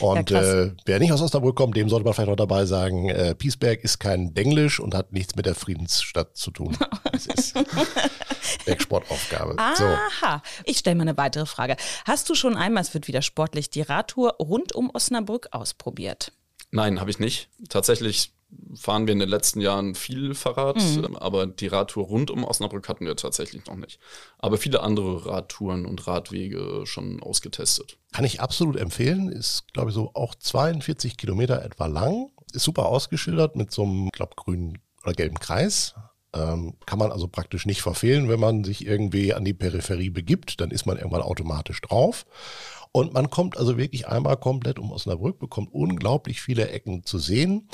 Und 0.00 0.30
Ja, 0.30 0.40
äh, 0.62 0.72
wer 0.86 0.98
nicht 0.98 1.12
aus 1.12 1.20
Osnabrück 1.20 1.54
kommt, 1.54 1.76
dem 1.76 1.88
sollte 1.90 2.04
man 2.04 2.14
vielleicht 2.14 2.30
noch 2.30 2.36
dabei 2.36 2.64
sagen, 2.64 3.10
äh, 3.10 3.34
Piesberg 3.34 3.84
ist 3.84 3.98
kein 3.98 4.32
Denglisch 4.32 4.80
und 4.80 4.94
hat 4.94 5.12
nichts 5.12 5.36
mit 5.36 5.44
der 5.46 5.54
Friedensstadt 5.54 6.36
zu 6.36 6.50
tun. 6.50 6.76
Das 7.10 7.26
ist 7.26 7.54
Bergsportaufgabe. 8.64 9.56
So. 9.76 9.84
Aha. 9.84 10.42
Ich 10.64 10.78
stelle 10.78 10.96
mal 10.96 11.02
eine 11.02 11.16
weitere 11.16 11.46
Frage. 11.46 11.76
Hast 12.04 12.28
du 12.28 12.34
schon 12.34 12.56
einmal, 12.56 12.82
es 12.82 12.94
wird 12.94 13.08
wieder 13.08 13.22
sportlich, 13.22 13.70
die 13.70 13.82
Radtour 13.82 14.36
rund 14.38 14.72
um 14.74 14.90
Osnabrück 14.94 15.48
ausprobiert? 15.50 16.32
Nein, 16.70 17.00
habe 17.00 17.10
ich 17.10 17.18
nicht. 17.18 17.48
Tatsächlich 17.68 18.32
fahren 18.74 19.06
wir 19.06 19.12
in 19.12 19.18
den 19.18 19.28
letzten 19.28 19.60
Jahren 19.60 19.94
viel 19.94 20.34
Fahrrad, 20.34 20.76
Mhm. 20.76 21.04
ähm, 21.04 21.16
aber 21.16 21.46
die 21.46 21.66
Radtour 21.66 22.04
rund 22.04 22.30
um 22.30 22.44
Osnabrück 22.44 22.88
hatten 22.88 23.04
wir 23.06 23.16
tatsächlich 23.16 23.66
noch 23.66 23.76
nicht. 23.76 23.98
Aber 24.38 24.56
viele 24.56 24.82
andere 24.82 25.26
Radtouren 25.26 25.84
und 25.86 26.06
Radwege 26.06 26.82
schon 26.84 27.22
ausgetestet. 27.22 27.98
Kann 28.12 28.24
ich 28.24 28.40
absolut 28.40 28.76
empfehlen. 28.76 29.30
Ist, 29.30 29.64
glaube 29.72 29.90
ich, 29.90 29.94
so 29.94 30.10
auch 30.14 30.34
42 30.34 31.16
Kilometer 31.16 31.62
etwa 31.64 31.86
lang. 31.86 32.30
Ist 32.52 32.64
super 32.64 32.86
ausgeschildert 32.86 33.56
mit 33.56 33.70
so 33.70 33.82
einem, 33.82 34.08
glaube 34.10 34.34
grünen 34.36 34.78
oder 35.02 35.12
gelben 35.12 35.38
Kreis. 35.38 35.94
Ähm, 36.34 36.74
kann 36.86 36.98
man 36.98 37.10
also 37.12 37.26
praktisch 37.28 37.64
nicht 37.66 37.80
verfehlen, 37.82 38.28
wenn 38.28 38.40
man 38.40 38.64
sich 38.64 38.86
irgendwie 38.86 39.32
an 39.32 39.44
die 39.44 39.54
Peripherie 39.54 40.10
begibt, 40.10 40.60
dann 40.60 40.70
ist 40.70 40.84
man 40.86 40.98
irgendwann 40.98 41.22
automatisch 41.22 41.80
drauf. 41.80 42.26
Und 42.92 43.12
man 43.12 43.30
kommt 43.30 43.56
also 43.56 43.76
wirklich 43.78 44.08
einmal 44.08 44.36
komplett 44.36 44.78
um 44.78 44.92
Osnabrück, 44.92 45.38
bekommt 45.38 45.72
unglaublich 45.72 46.40
viele 46.40 46.68
Ecken 46.70 47.04
zu 47.04 47.18
sehen. 47.18 47.68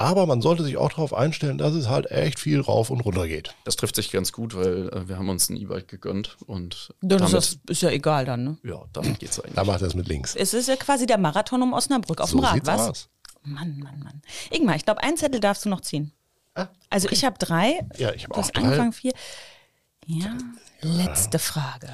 Aber 0.00 0.24
man 0.24 0.40
sollte 0.40 0.64
sich 0.64 0.78
auch 0.78 0.88
darauf 0.88 1.12
einstellen, 1.12 1.58
dass 1.58 1.74
es 1.74 1.88
halt 1.88 2.10
echt 2.10 2.38
viel 2.40 2.58
rauf 2.60 2.88
und 2.88 3.00
runter 3.02 3.28
geht. 3.28 3.54
Das 3.64 3.76
trifft 3.76 3.96
sich 3.96 4.10
ganz 4.10 4.32
gut, 4.32 4.54
weil 4.56 4.88
äh, 4.88 5.08
wir 5.08 5.18
haben 5.18 5.28
uns 5.28 5.50
ein 5.50 5.56
E-Bike 5.58 5.88
gegönnt 5.88 6.38
und 6.46 6.94
Dann 7.02 7.18
ist, 7.22 7.32
damit, 7.32 7.34
das, 7.34 7.58
ist 7.68 7.82
ja 7.82 7.90
egal 7.90 8.24
dann, 8.24 8.44
ne? 8.44 8.58
ja, 8.62 8.82
damit 8.94 9.18
geht's 9.20 9.38
eigentlich. 9.38 9.54
Da 9.56 9.64
macht 9.64 9.82
er 9.82 9.88
es 9.88 9.94
mit 9.94 10.08
links. 10.08 10.34
Es 10.34 10.54
ist 10.54 10.68
ja 10.68 10.76
quasi 10.76 11.04
der 11.04 11.18
Marathon 11.18 11.62
um 11.62 11.74
Osnabrück 11.74 12.22
auf 12.22 12.30
so 12.30 12.38
dem 12.38 12.44
Rad, 12.44 12.54
sieht's 12.54 12.66
was? 12.66 12.80
aus. 12.88 13.08
Mann, 13.42 13.78
Mann, 13.78 13.98
Mann. 14.02 14.22
Ingmar, 14.50 14.76
ich 14.76 14.84
glaube, 14.86 15.02
einen 15.02 15.18
Zettel 15.18 15.38
darfst 15.40 15.66
du 15.66 15.68
noch 15.68 15.82
ziehen. 15.82 16.12
Ah, 16.54 16.68
Also 16.88 17.08
ich 17.10 17.24
habe 17.26 17.36
drei. 17.38 17.86
Ja, 17.98 18.12
ich 18.14 18.22
habe 18.24 18.32
Du 18.32 18.40
auch 18.40 18.44
hast 18.44 18.56
drei. 18.56 18.62
angefangen 18.62 18.92
vier. 18.94 19.12
Ja, 20.06 20.36
letzte 20.80 21.38
Frage. 21.38 21.88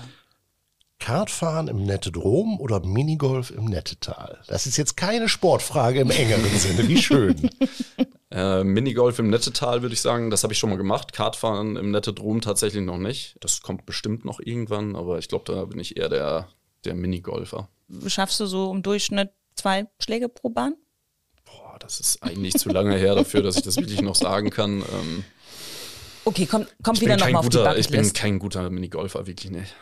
Kartfahren 0.99 1.69
im 1.69 1.85
Nettedrom 1.85 2.59
oder 2.61 2.81
Minigolf 2.81 3.51
im 3.51 3.67
Nettetal? 3.67 4.41
Das 4.49 4.67
ist 4.67 4.77
jetzt 4.77 4.97
keine 4.97 5.29
Sportfrage 5.29 6.01
im 6.01 6.11
engeren 6.11 6.59
Sinne. 6.59 6.89
Wie 6.89 7.01
schön. 7.01 7.51
Äh, 8.29 8.65
Minigolf 8.65 9.21
im 9.21 9.31
Nettetal 9.31 9.83
würde 9.83 9.95
ich 9.95 10.01
sagen, 10.01 10.31
das 10.31 10.43
habe 10.43 10.53
ich 10.53 10.59
schon 10.59 10.69
mal 10.69 10.77
gemacht. 10.77 11.13
Kartfahren 11.13 11.77
im 11.77 11.93
Nettedrom 11.93 12.41
tatsächlich 12.41 12.85
noch 12.85 12.99
nicht. 12.99 13.37
Das 13.41 13.63
kommt 13.63 13.87
bestimmt 13.87 14.25
noch 14.25 14.41
irgendwann, 14.41 14.97
aber 14.97 15.19
ich 15.19 15.29
glaube, 15.29 15.45
da 15.51 15.65
bin 15.65 15.79
ich 15.79 15.97
eher 15.97 16.09
der, 16.09 16.49
der 16.85 16.95
Minigolfer. 16.95 17.69
Schaffst 18.09 18.41
du 18.41 18.47
so 18.47 18.73
im 18.73 18.83
Durchschnitt 18.83 19.31
zwei 19.55 19.87
Schläge 20.01 20.29
pro 20.29 20.51
Bahn? 20.51 20.75
Boah, 21.45 21.77
das 21.79 22.01
ist 22.01 22.21
eigentlich 22.23 22.55
zu 22.55 22.69
lange 22.69 22.97
her 22.97 23.15
dafür, 23.15 23.43
dass 23.43 23.57
ich 23.57 23.63
das 23.63 23.77
wirklich 23.77 24.03
noch 24.03 24.17
sagen 24.17 24.51
kann. 24.51 24.81
Ähm, 24.83 25.25
Okay, 26.25 26.47
komm, 26.51 26.67
komm 26.83 27.01
wieder 27.01 27.17
nochmal 27.17 27.37
auf 27.37 27.49
die 27.49 27.57
guter, 27.57 27.79
ich 27.79 27.87
bin 27.87 27.99
Bucketlist. 28.01 28.17
kein 28.17 28.39
guter 28.41 28.69
Minigolfer, 28.69 29.29
wirklich 29.29 29.53
nicht. 29.53 29.73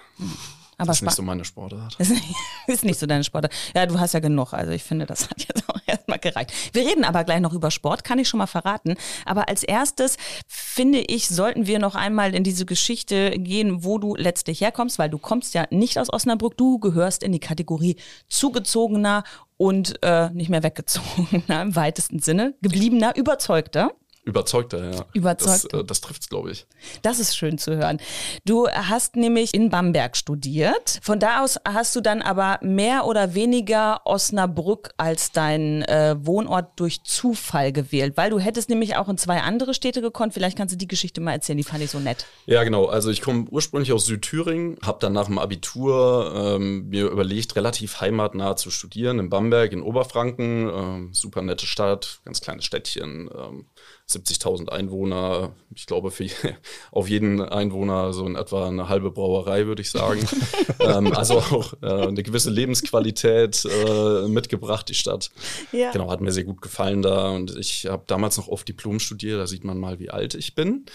Aber 0.77 0.89
Das 0.89 0.97
ist 0.97 1.03
nicht 1.03 1.17
so 1.17 1.23
meine 1.23 1.45
Sportart. 1.45 1.97
Das 1.99 2.11
ist 2.67 2.85
nicht 2.85 2.99
so 2.99 3.07
deine 3.07 3.25
Sportart. 3.25 3.53
Ja, 3.75 3.87
du 3.87 3.99
hast 3.99 4.15
ja 4.15 4.21
genug. 4.21 4.53
Also 4.53 4.73
ich 4.73 4.83
finde, 4.83 5.07
das 5.07 5.29
hat 5.31 5.41
jetzt 5.41 5.69
auch 5.69 5.79
erstmal 5.87 6.19
gereicht. 6.19 6.53
Wir 6.73 6.87
reden 6.87 7.05
aber 7.05 7.25
gleich 7.25 7.41
noch 7.41 7.53
über 7.53 7.71
Sport, 7.71 8.05
kann 8.05 8.19
ich 8.19 8.29
schon 8.29 8.39
mal 8.39 8.47
verraten. 8.47 8.97
Aber 9.25 9.49
als 9.49 9.63
erstes 9.63 10.17
finde 10.47 11.01
ich, 11.01 11.29
sollten 11.29 11.67
wir 11.67 11.79
noch 11.79 11.95
einmal 11.95 12.35
in 12.35 12.45
diese 12.45 12.67
Geschichte 12.67 13.31
gehen, 13.39 13.85
wo 13.85 13.99
du 13.99 14.15
letztlich 14.17 14.61
herkommst, 14.61 14.99
weil 14.99 15.11
du 15.11 15.19
kommst 15.19 15.55
ja 15.55 15.67
nicht 15.71 15.99
aus 15.99 16.13
Osnabrück. 16.13 16.57
Du 16.57 16.79
gehörst 16.79 17.23
in 17.23 17.33
die 17.33 17.41
Kategorie 17.41 17.97
zugezogener 18.29 19.25
und 19.57 20.03
äh, 20.03 20.31
nicht 20.31 20.51
mehr 20.51 20.63
weggezogener 20.63 21.63
im 21.63 21.77
weitesten 21.77 22.19
Sinne, 22.19 22.55
gebliebener, 22.61 23.17
überzeugter. 23.17 23.93
Überzeugter, 24.25 24.91
ja. 24.91 25.05
Überzeugter. 25.13 25.69
Das, 25.69 25.81
äh, 25.81 25.85
das 25.85 26.01
trifft's, 26.01 26.29
glaube 26.31 26.51
ich. 26.51 26.67
Das 27.03 27.19
ist 27.19 27.37
schön 27.37 27.59
zu 27.59 27.77
hören. 27.77 27.99
Du 28.47 28.69
hast 28.69 29.17
nämlich 29.17 29.53
in 29.53 29.69
Bamberg 29.69 30.17
studiert. 30.17 30.99
Von 31.03 31.21
da 31.21 31.43
aus 31.43 31.61
hast 31.67 31.95
du 31.95 32.01
dann 32.01 32.23
aber 32.23 32.59
mehr 32.63 33.05
oder 33.05 33.35
weniger 33.35 34.01
Osnabrück 34.07 34.91
als 34.97 35.33
dein 35.33 35.83
äh, 35.83 36.17
Wohnort 36.19 36.81
durch 36.81 37.05
Zufall 37.05 37.71
gewählt, 37.73 38.17
weil 38.17 38.31
du 38.31 38.39
hättest 38.39 38.71
nämlich 38.71 38.97
auch 38.97 39.11
in 39.11 39.19
zwei 39.19 39.43
andere 39.43 39.75
Städte 39.75 40.01
gekonnt. 40.01 40.33
Vielleicht 40.33 40.57
kannst 40.57 40.73
du 40.73 40.79
die 40.79 40.89
Geschichte 40.89 41.21
mal 41.21 41.33
erzählen, 41.33 41.59
die 41.59 41.65
fand 41.65 41.83
ich 41.83 41.91
so 41.91 41.99
nett. 41.99 42.25
Ja, 42.47 42.65
genau. 42.65 42.87
Also 42.87 43.11
ich 43.11 43.21
komme 43.21 43.45
ursprünglich 43.51 43.93
aus 43.93 44.07
Südthüringen, 44.07 44.79
habe 44.83 45.01
dann 45.01 45.13
nach 45.13 45.27
dem 45.27 45.39
Abitur 45.39 46.33
ähm, 46.35 46.89
mir 46.89 47.11
überlegt, 47.11 47.57
relativ 47.57 48.01
heimatnah 48.01 48.57
zu 48.57 48.71
studieren 48.71 49.19
in 49.19 49.29
Bamberg 49.29 49.73
in 49.73 49.83
Oberfranken. 49.83 50.71
Ähm, 50.75 51.09
super 51.13 51.43
nette 51.43 51.67
Stadt, 51.67 52.21
ganz 52.25 52.41
kleines 52.41 52.65
Städtchen, 52.65 53.29
ähm, 53.37 53.67
70.000 54.15 54.69
Einwohner. 54.69 55.55
Ich 55.75 55.87
glaube, 55.87 56.11
für, 56.11 56.27
auf 56.93 57.09
jeden 57.09 57.41
Einwohner 57.41 58.13
so 58.13 58.27
in 58.27 58.37
etwa 58.37 58.69
eine 58.69 58.89
halbe 58.89 59.11
Brauerei, 59.11 59.67
würde 59.67 59.83
ich 59.83 59.91
sagen. 59.91 60.27
ähm, 60.81 61.13
also 61.13 61.39
auch 61.39 61.75
äh, 61.83 62.07
eine 62.09 62.23
gewisse 62.23 62.51
Lebensqualität 62.51 63.65
äh, 63.65 64.29
mitgebracht, 64.29 64.89
die 64.89 64.95
Stadt. 64.95 65.31
Ja. 65.73 65.91
Genau, 65.93 66.11
hat 66.11 66.21
mir 66.21 66.33
sehr 66.33 66.45
gut 66.45 66.63
gefallen 66.63 67.03
da. 67.03 67.31
Und 67.31 67.57
ich 67.57 67.87
habe 67.87 68.05
damals 68.07 68.37
noch 68.37 68.49
auf 68.49 68.65
Diplom 68.65 69.01
studiert, 69.01 69.41
da 69.41 69.47
sieht 69.47 69.65
man 69.65 69.79
mal, 69.79 69.99
wie 69.99 70.11
alt 70.11 70.35
ich 70.35 70.55
bin. 70.55 70.87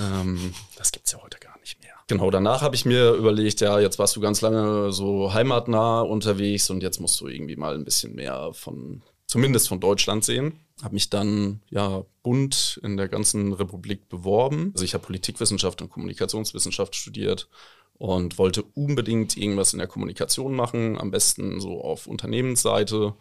Ähm, 0.00 0.54
das 0.76 0.92
gibt's 0.92 1.12
ja 1.12 1.22
heute 1.22 1.38
gar 1.38 1.58
nicht 1.60 1.80
mehr. 1.80 1.92
Genau, 2.08 2.30
danach 2.30 2.62
habe 2.62 2.74
ich 2.74 2.86
mir 2.86 3.12
überlegt, 3.12 3.60
ja, 3.60 3.78
jetzt 3.78 3.98
warst 3.98 4.16
du 4.16 4.20
ganz 4.20 4.40
lange 4.40 4.92
so 4.92 5.34
heimatnah 5.34 6.00
unterwegs 6.00 6.70
und 6.70 6.82
jetzt 6.82 7.00
musst 7.00 7.20
du 7.20 7.28
irgendwie 7.28 7.56
mal 7.56 7.74
ein 7.74 7.84
bisschen 7.84 8.14
mehr 8.14 8.50
von, 8.54 9.02
zumindest 9.28 9.68
von 9.68 9.78
Deutschland 9.78 10.24
sehen. 10.24 10.58
Habe 10.82 10.94
mich 10.94 11.10
dann 11.10 11.60
ja 11.70 12.04
bunt 12.24 12.80
in 12.82 12.96
der 12.96 13.08
ganzen 13.08 13.52
Republik 13.52 14.08
beworben. 14.08 14.72
Also 14.74 14.84
ich 14.84 14.94
habe 14.94 15.04
Politikwissenschaft 15.04 15.80
und 15.82 15.90
Kommunikationswissenschaft 15.90 16.96
studiert 16.96 17.48
und 17.98 18.38
wollte 18.38 18.62
unbedingt 18.74 19.36
irgendwas 19.36 19.72
in 19.72 19.78
der 19.78 19.88
Kommunikation 19.88 20.54
machen, 20.54 20.98
am 20.98 21.10
besten 21.10 21.60
so 21.60 21.82
auf 21.82 22.06
Unternehmensseite. 22.06 23.14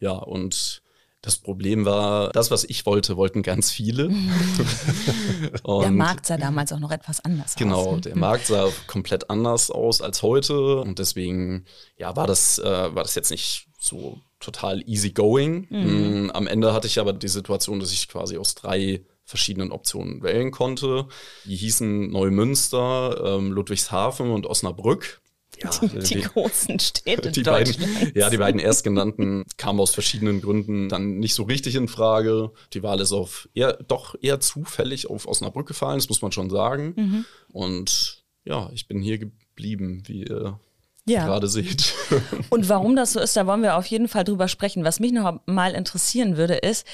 Ja, 0.00 0.12
und 0.12 0.82
das 1.20 1.36
Problem 1.36 1.84
war, 1.84 2.30
das, 2.30 2.50
was 2.50 2.64
ich 2.64 2.84
wollte, 2.84 3.16
wollten 3.16 3.42
ganz 3.42 3.70
viele. 3.70 4.08
Der 5.66 5.90
Markt 5.90 6.26
sah 6.26 6.36
damals 6.36 6.72
auch 6.72 6.80
noch 6.80 6.90
etwas 6.90 7.24
anders 7.24 7.54
Genau, 7.54 7.92
aus. 7.94 8.00
der 8.00 8.16
Markt 8.16 8.46
sah 8.46 8.68
komplett 8.86 9.30
anders 9.30 9.70
aus 9.70 10.00
als 10.02 10.22
heute 10.22 10.80
und 10.80 10.98
deswegen 10.98 11.64
ja, 11.96 12.16
war 12.16 12.26
das 12.26 12.58
äh, 12.58 12.64
war 12.64 13.02
das 13.04 13.14
jetzt 13.14 13.30
nicht 13.30 13.68
so 13.78 14.18
total 14.42 14.82
easy 14.88 15.10
going. 15.10 15.66
Mm, 15.70 16.30
Am 16.34 16.46
Ende 16.46 16.72
hatte 16.72 16.86
ich 16.86 16.98
aber 16.98 17.12
die 17.12 17.28
Situation, 17.28 17.80
dass 17.80 17.92
ich 17.92 18.08
quasi 18.08 18.36
aus 18.36 18.54
drei 18.54 19.04
verschiedenen 19.24 19.72
Optionen 19.72 20.22
wählen 20.22 20.50
konnte. 20.50 21.06
Die 21.44 21.56
hießen 21.56 22.10
Neumünster, 22.10 23.38
ähm, 23.38 23.52
Ludwigshafen 23.52 24.30
und 24.30 24.46
Osnabrück. 24.46 25.20
Ja, 25.62 25.70
Die 25.70 26.22
großen 26.22 26.80
Städte 26.80 27.30
die 27.30 27.42
beiden, 27.42 27.74
ja, 28.14 28.30
die 28.30 28.38
beiden 28.38 28.58
erstgenannten 28.60 29.44
kamen 29.58 29.80
aus 29.80 29.92
verschiedenen 29.92 30.40
Gründen 30.40 30.88
dann 30.88 31.18
nicht 31.18 31.34
so 31.34 31.44
richtig 31.44 31.76
in 31.76 31.88
Frage. 31.88 32.50
Die 32.72 32.82
Wahl 32.82 33.00
ist 33.00 33.12
auf 33.12 33.48
eher, 33.54 33.74
doch 33.74 34.16
eher 34.20 34.40
zufällig 34.40 35.08
auf 35.08 35.26
Osnabrück 35.26 35.68
gefallen, 35.68 35.98
das 35.98 36.08
muss 36.08 36.22
man 36.22 36.32
schon 36.32 36.50
sagen. 36.50 36.94
Mhm. 36.96 37.24
Und 37.52 38.24
ja, 38.44 38.70
ich 38.72 38.88
bin 38.88 39.00
hier 39.00 39.18
geblieben, 39.18 40.02
wie 40.06 40.24
ihr 40.24 40.58
Ja. 41.04 41.26
gerade 41.26 41.48
seht. 41.48 41.94
Und 42.50 42.68
warum 42.68 42.94
das 42.94 43.12
so 43.12 43.20
ist, 43.20 43.36
da 43.36 43.46
wollen 43.46 43.62
wir 43.62 43.76
auf 43.76 43.86
jeden 43.86 44.08
Fall 44.08 44.24
drüber 44.24 44.48
sprechen. 44.48 44.84
Was 44.84 45.00
mich 45.00 45.12
noch 45.12 45.40
mal 45.46 45.72
interessieren 45.72 46.36
würde, 46.36 46.54
ist, 46.54 46.86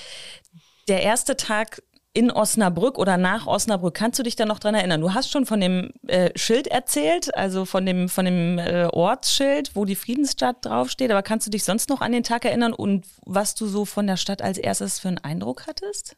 der 0.88 1.02
erste 1.02 1.36
Tag 1.36 1.82
in 2.14 2.30
Osnabrück 2.32 2.98
oder 2.98 3.16
nach 3.16 3.46
Osnabrück, 3.46 3.94
kannst 3.94 4.18
du 4.18 4.22
dich 4.22 4.34
da 4.34 4.44
noch 4.44 4.58
dran 4.58 4.74
erinnern? 4.74 5.00
Du 5.00 5.14
hast 5.14 5.30
schon 5.30 5.46
von 5.46 5.60
dem 5.60 5.92
äh, 6.06 6.30
Schild 6.36 6.66
erzählt, 6.66 7.36
also 7.36 7.64
von 7.64 7.84
dem, 7.86 8.08
von 8.08 8.24
dem 8.24 8.58
äh, 8.58 8.86
Ortsschild, 8.86 9.76
wo 9.76 9.84
die 9.84 9.94
Friedensstadt 9.94 10.64
draufsteht, 10.64 11.10
aber 11.10 11.22
kannst 11.22 11.46
du 11.46 11.50
dich 11.50 11.64
sonst 11.64 11.90
noch 11.90 12.00
an 12.00 12.12
den 12.12 12.24
Tag 12.24 12.44
erinnern 12.44 12.72
und 12.72 13.06
was 13.24 13.54
du 13.54 13.66
so 13.66 13.84
von 13.84 14.06
der 14.06 14.16
Stadt 14.16 14.42
als 14.42 14.58
erstes 14.58 14.98
für 14.98 15.08
einen 15.08 15.18
Eindruck 15.18 15.66
hattest? 15.66 16.16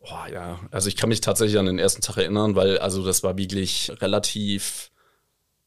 Boah, 0.00 0.26
ja, 0.32 0.58
also 0.70 0.88
ich 0.88 0.96
kann 0.96 1.10
mich 1.10 1.20
tatsächlich 1.20 1.58
an 1.58 1.66
den 1.66 1.78
ersten 1.78 2.02
Tag 2.02 2.16
erinnern, 2.16 2.56
weil 2.56 2.78
also 2.78 3.04
das 3.04 3.22
war 3.22 3.36
wirklich 3.36 3.92
relativ 4.00 4.90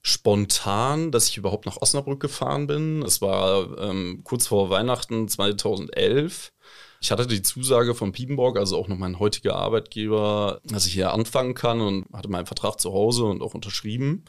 spontan, 0.02 1.12
dass 1.12 1.30
ich 1.30 1.38
überhaupt 1.38 1.66
nach 1.66 1.78
Osnabrück 1.82 2.20
gefahren 2.20 2.68
bin. 2.68 3.02
Es 3.04 3.22
war 3.22 3.78
ähm, 3.80 4.22
kurz 4.24 4.48
vor 4.48 4.70
Weihnachten 4.70 5.28
2011. 5.28 6.52
Ich 7.02 7.12
hatte 7.12 7.26
die 7.28 7.42
Zusage 7.42 7.96
von 7.96 8.12
Piepenborg, 8.12 8.58
also 8.58 8.78
auch 8.78 8.90
noch 8.90 8.98
mein 8.98 9.20
heutiger 9.20 9.56
Arbeitgeber, 9.56 10.60
dass 10.66 10.86
ich 10.86 10.94
hier 10.94 11.14
anfangen 11.14 11.54
kann 11.54 11.80
und 11.80 12.06
hatte 12.12 12.28
meinen 12.28 12.46
Vertrag 12.46 12.78
zu 12.78 12.92
Hause 12.92 13.24
und 13.24 13.42
auch 13.42 13.54
unterschrieben. 13.54 14.26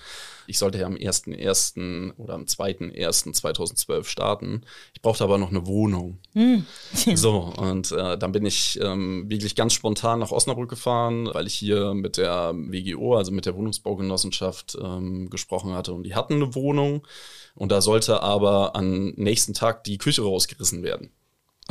Ich 0.46 0.58
sollte 0.58 0.78
ja 0.78 0.86
am 0.86 0.94
1.1. 0.94 2.14
oder 2.16 2.34
am 2.34 2.44
2.1.2012 2.44 4.04
starten. 4.04 4.62
Ich 4.94 5.02
brauchte 5.02 5.24
aber 5.24 5.36
noch 5.38 5.50
eine 5.50 5.66
Wohnung. 5.66 6.18
So, 7.14 7.52
und 7.56 7.92
äh, 7.92 8.16
dann 8.16 8.32
bin 8.32 8.46
ich 8.46 8.78
ähm, 8.80 9.28
wirklich 9.28 9.54
ganz 9.54 9.72
spontan 9.72 10.20
nach 10.20 10.30
Osnabrück 10.30 10.70
gefahren, 10.70 11.28
weil 11.32 11.46
ich 11.46 11.54
hier 11.54 11.94
mit 11.94 12.16
der 12.16 12.52
WGO, 12.54 13.16
also 13.16 13.32
mit 13.32 13.46
der 13.46 13.56
Wohnungsbaugenossenschaft, 13.56 14.78
ähm, 14.80 15.28
gesprochen 15.28 15.72
hatte 15.72 15.92
und 15.92 16.04
die 16.04 16.14
hatten 16.14 16.34
eine 16.34 16.54
Wohnung. 16.54 17.06
Und 17.54 17.72
da 17.72 17.80
sollte 17.80 18.22
aber 18.22 18.76
am 18.76 19.10
nächsten 19.16 19.54
Tag 19.54 19.84
die 19.84 19.98
Küche 19.98 20.22
rausgerissen 20.22 20.82
werden. 20.82 21.10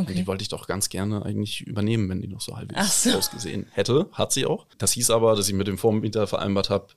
Und 0.08 0.10
die 0.18 0.28
wollte 0.28 0.42
ich 0.42 0.50
doch 0.50 0.68
ganz 0.68 0.90
gerne 0.90 1.24
eigentlich 1.26 1.62
übernehmen, 1.62 2.10
wenn 2.10 2.22
die 2.22 2.28
noch 2.28 2.42
so 2.42 2.56
halbwegs 2.58 3.04
so. 3.04 3.12
ausgesehen 3.18 3.68
hätte. 3.72 4.08
Hat 4.14 4.32
sie 4.32 4.46
auch. 4.46 4.66
Das 4.78 4.94
hieß 4.94 5.10
aber, 5.12 5.36
dass 5.36 5.48
ich 5.48 5.54
mit 5.54 5.68
dem 5.68 5.78
Vormieter 5.78 6.28
vereinbart 6.28 6.70
habe, 6.70 6.88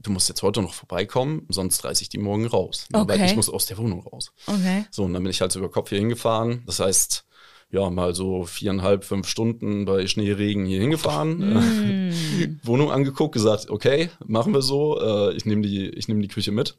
du 0.00 0.10
musst 0.12 0.28
jetzt 0.28 0.42
heute 0.42 0.62
noch 0.62 0.74
vorbeikommen, 0.74 1.44
sonst 1.48 1.84
reiße 1.84 2.02
ich 2.02 2.08
die 2.08 2.18
morgen 2.18 2.46
raus. 2.46 2.86
Ne, 2.92 2.98
Weil 3.06 3.16
Okay. 3.16 3.26
ich 3.26 3.36
muss 3.36 3.48
aus 3.48 3.66
der 3.66 3.78
Wohnung 3.78 4.00
raus. 4.00 4.32
Okay. 4.46 4.86
So, 4.90 5.04
und 5.04 5.12
dann 5.14 5.22
bin 5.22 5.30
ich 5.30 5.40
halt 5.40 5.50
so 5.52 5.58
über 5.58 5.70
Kopf 5.70 5.88
hier 5.88 5.98
hingefahren. 5.98 6.62
Das 6.66 6.78
heißt, 6.80 7.24
ja, 7.70 7.90
mal 7.90 8.14
so 8.14 8.44
viereinhalb, 8.44 9.04
fünf 9.04 9.28
Stunden 9.28 9.84
bei 9.84 10.06
Schneeregen 10.06 10.64
hier 10.64 10.80
hingefahren, 10.80 11.42
äh, 11.56 12.48
Wohnung 12.62 12.90
angeguckt, 12.90 13.32
gesagt, 13.34 13.68
okay, 13.70 14.08
machen 14.24 14.54
wir 14.54 14.62
so, 14.62 14.98
äh, 15.00 15.34
ich 15.36 15.44
nehme 15.44 15.62
die, 15.62 15.88
ich 15.90 16.08
nehm 16.08 16.22
die 16.22 16.28
Küche 16.28 16.52
mit 16.52 16.76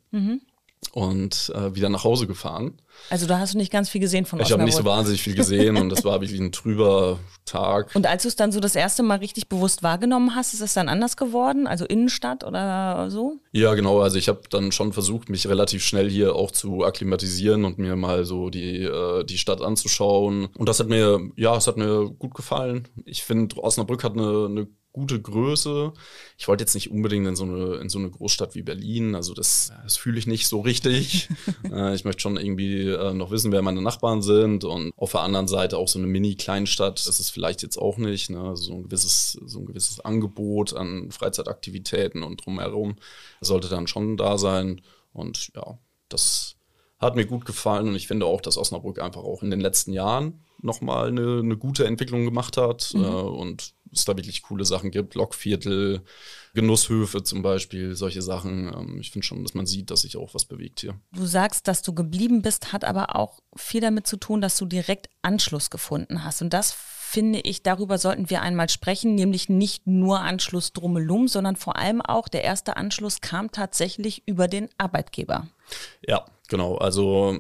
und 0.94 1.52
äh, 1.56 1.76
wieder 1.76 1.90
nach 1.90 2.04
Hause 2.04 2.28
gefahren. 2.28 2.82
Also 3.10 3.28
da 3.28 3.40
hast 3.40 3.54
du 3.54 3.58
nicht 3.58 3.72
ganz 3.72 3.90
viel 3.90 4.02
gesehen 4.02 4.26
von 4.26 4.40
Ich 4.40 4.46
habe 4.46 4.56
Osnabrück. 4.56 4.66
nicht 4.66 4.76
so 4.78 4.86
wahnsinnig 4.86 5.22
viel 5.22 5.36
gesehen 5.36 5.78
und 5.78 5.90
das 5.90 6.04
war 6.04 6.20
wirklich 6.22 6.40
ein 6.40 6.52
trüber 6.52 7.18
Tag. 7.46 7.96
Und 7.96 8.06
als 8.06 8.24
du 8.24 8.28
es 8.28 8.36
dann 8.36 8.52
so 8.52 8.60
das 8.60 8.76
erste 8.76 9.04
Mal 9.04 9.20
richtig 9.20 9.48
bewusst 9.48 9.84
wahrgenommen 9.84 10.36
hast, 10.36 10.54
ist 10.54 10.62
es 10.62 10.74
dann 10.74 10.90
anders 10.90 11.16
geworden? 11.16 11.66
Also 11.68 11.86
Innenstadt 11.86 12.44
oder 12.44 13.10
so? 13.10 13.38
Ja, 13.52 13.74
genau. 13.76 14.02
Also 14.02 14.18
ich 14.18 14.28
habe 14.28 14.42
dann 14.50 14.72
schon 14.72 14.92
versucht, 14.92 15.30
mich 15.30 15.48
relativ 15.48 15.84
schnell 15.84 16.10
hier 16.10 16.36
auch 16.36 16.52
zu 16.52 16.84
akklimatisieren 16.84 17.64
und 17.64 17.78
mir 17.78 17.96
mal 17.96 18.26
so 18.26 18.50
die, 18.50 18.84
äh, 18.84 19.24
die 19.24 19.38
Stadt 19.38 19.62
anzuschauen. 19.62 20.48
Und 20.58 20.68
das 20.70 20.80
hat 20.80 20.88
mir, 20.90 21.20
ja, 21.38 21.56
es 21.56 21.68
hat 21.68 21.78
mir 21.78 22.10
gut 22.10 22.34
gefallen. 22.36 22.88
Ich 23.06 23.24
finde, 23.24 23.58
Osnabrück 23.64 24.04
hat 24.04 24.14
eine, 24.14 24.46
eine 24.50 24.68
gute 24.92 25.22
Größe. 25.22 25.94
Ich 26.38 26.48
wollte 26.48 26.64
jetzt 26.64 26.74
nicht 26.74 26.92
unbedingt 26.92 27.28
in 27.28 27.36
so 27.36 27.44
eine, 27.44 27.76
in 27.76 27.90
so 27.90 28.00
eine 28.00 28.10
Großstadt 28.10 28.56
wie 28.56 28.64
Berlin. 28.64 29.16
Also 29.16 29.34
das, 29.34 29.72
das 29.84 29.98
fühle 29.98 30.18
ich 30.18 30.28
nicht 30.28 30.48
so 30.48 30.62
richtig. 30.62 31.30
äh, 31.72 31.94
ich 31.94 32.06
möchte 32.06 32.22
schon 32.22 32.38
irgendwie 32.38 32.88
äh, 32.88 33.14
noch 33.14 33.32
wissen, 33.32 33.52
wer 33.52 33.62
meine 33.62 33.82
Nachbarn 33.82 34.22
sind. 34.22 34.64
Und 34.64 34.94
auf 34.98 35.12
der 35.12 35.22
anderen 35.22 35.48
Seite 35.48 35.78
auch 35.78 35.88
so 35.88 36.00
eine 36.00 36.08
Mini-Kleinstadt. 36.08 37.06
Das 37.08 37.20
ist 37.20 37.30
vielleicht 37.30 37.62
jetzt 37.62 37.78
auch 37.78 37.98
nicht. 37.98 38.30
Ne? 38.30 38.56
So, 38.56 38.74
ein 38.74 38.84
gewisses, 38.84 39.34
so 39.46 39.60
ein 39.60 39.66
gewisses 39.66 40.00
Angebot 40.00 40.74
an 40.74 41.12
Freizeitaktivitäten 41.12 42.24
und 42.24 42.46
drumherum 42.46 42.96
sollte 43.42 43.70
dann 43.70 43.88
schon 43.88 44.18
da 44.18 44.38
sein. 44.38 44.82
Und 45.14 45.52
ja, 45.56 45.78
das 46.10 46.56
hat 47.00 47.16
mir 47.16 47.26
gut 47.26 47.46
gefallen 47.46 47.88
und 47.88 47.96
ich 47.96 48.08
finde 48.08 48.26
auch, 48.26 48.42
dass 48.42 48.58
Osnabrück 48.58 49.00
einfach 49.00 49.24
auch 49.24 49.42
in 49.42 49.50
den 49.50 49.62
letzten 49.62 49.94
Jahren 49.94 50.44
nochmal 50.62 51.08
eine, 51.08 51.40
eine 51.40 51.58
gute 51.58 51.86
Entwicklung 51.86 52.26
gemacht 52.26 52.58
hat 52.58 52.92
äh, 52.94 52.98
und 52.98 53.74
es 53.94 54.06
da 54.06 54.16
wirklich 54.16 54.42
coole 54.42 54.66
Sachen 54.66 54.92
gibt. 54.92 55.16
Lokviertel, 55.16 56.02
Genusshöfe 56.54 57.24
zum 57.24 57.42
Beispiel, 57.42 57.96
solche 57.96 58.22
Sachen. 58.22 58.74
Ähm, 58.74 58.98
ich 59.00 59.12
finde 59.12 59.26
schon, 59.26 59.44
dass 59.44 59.54
man 59.54 59.66
sieht, 59.66 59.92
dass 59.92 60.02
sich 60.02 60.18
auch 60.18 60.34
was 60.34 60.46
bewegt 60.46 60.82
hier. 60.82 61.00
Du 61.14 61.26
sagst, 61.26 61.68
dass 61.68 61.82
du 61.82 61.94
geblieben 61.94 62.42
bist, 62.42 62.74
hat 62.74 62.86
aber 62.86 63.16
auch 63.16 63.40
viel 63.56 63.82
damit 63.82 64.08
zu 64.08 64.18
tun, 64.18 64.42
dass 64.42 64.58
du 64.58 64.66
direkt 64.66 65.10
Anschluss 65.22 65.70
gefunden 65.70 66.24
hast. 66.24 66.42
Und 66.42 66.54
das 66.54 66.72
finde 66.72 67.40
ich, 67.40 67.64
darüber 67.64 67.98
sollten 67.98 68.30
wir 68.30 68.44
einmal 68.44 68.70
sprechen, 68.70 69.16
nämlich 69.16 69.50
nicht 69.50 69.88
nur 69.88 70.22
Anschluss 70.22 70.74
drummelum, 70.74 71.28
sondern 71.28 71.56
vor 71.56 71.76
allem 71.76 72.02
auch 72.02 72.28
der 72.28 72.44
erste 72.44 72.78
Anschluss 72.78 73.20
kam 73.22 73.52
tatsächlich 73.52 74.24
über 74.28 74.48
den 74.48 74.70
Arbeitgeber. 74.78 75.48
Ja, 76.06 76.26
genau. 76.48 76.78
Also 76.78 77.40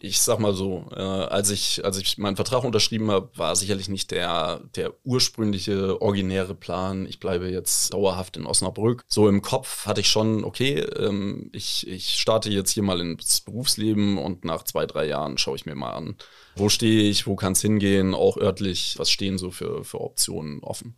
ich 0.00 0.20
sag 0.20 0.38
mal 0.38 0.54
so, 0.54 0.86
äh, 0.94 1.00
als 1.00 1.50
ich 1.50 1.84
als 1.84 1.98
ich 1.98 2.18
meinen 2.18 2.36
Vertrag 2.36 2.64
unterschrieben 2.64 3.10
habe, 3.10 3.30
war 3.36 3.54
sicherlich 3.56 3.88
nicht 3.88 4.10
der 4.10 4.60
der 4.74 4.92
ursprüngliche 5.04 6.00
originäre 6.00 6.54
Plan. 6.54 7.06
Ich 7.06 7.20
bleibe 7.20 7.48
jetzt 7.48 7.92
dauerhaft 7.92 8.36
in 8.36 8.46
Osnabrück. 8.46 9.04
So 9.08 9.28
im 9.28 9.42
Kopf 9.42 9.86
hatte 9.86 10.00
ich 10.00 10.08
schon, 10.08 10.44
okay, 10.44 10.80
ähm, 10.80 11.50
ich 11.52 11.86
ich 11.86 12.10
starte 12.18 12.50
jetzt 12.50 12.70
hier 12.70 12.82
mal 12.82 13.00
ins 13.00 13.40
Berufsleben 13.40 14.18
und 14.18 14.44
nach 14.44 14.64
zwei 14.64 14.86
drei 14.86 15.06
Jahren 15.06 15.38
schaue 15.38 15.56
ich 15.56 15.66
mir 15.66 15.74
mal 15.74 15.92
an, 15.92 16.16
wo 16.56 16.68
stehe 16.68 17.08
ich, 17.08 17.26
wo 17.26 17.36
kann 17.36 17.52
es 17.52 17.60
hingehen, 17.60 18.14
auch 18.14 18.36
örtlich, 18.36 18.94
was 18.98 19.10
stehen 19.10 19.38
so 19.38 19.50
für 19.50 19.84
für 19.84 20.00
Optionen 20.00 20.60
offen. 20.62 20.96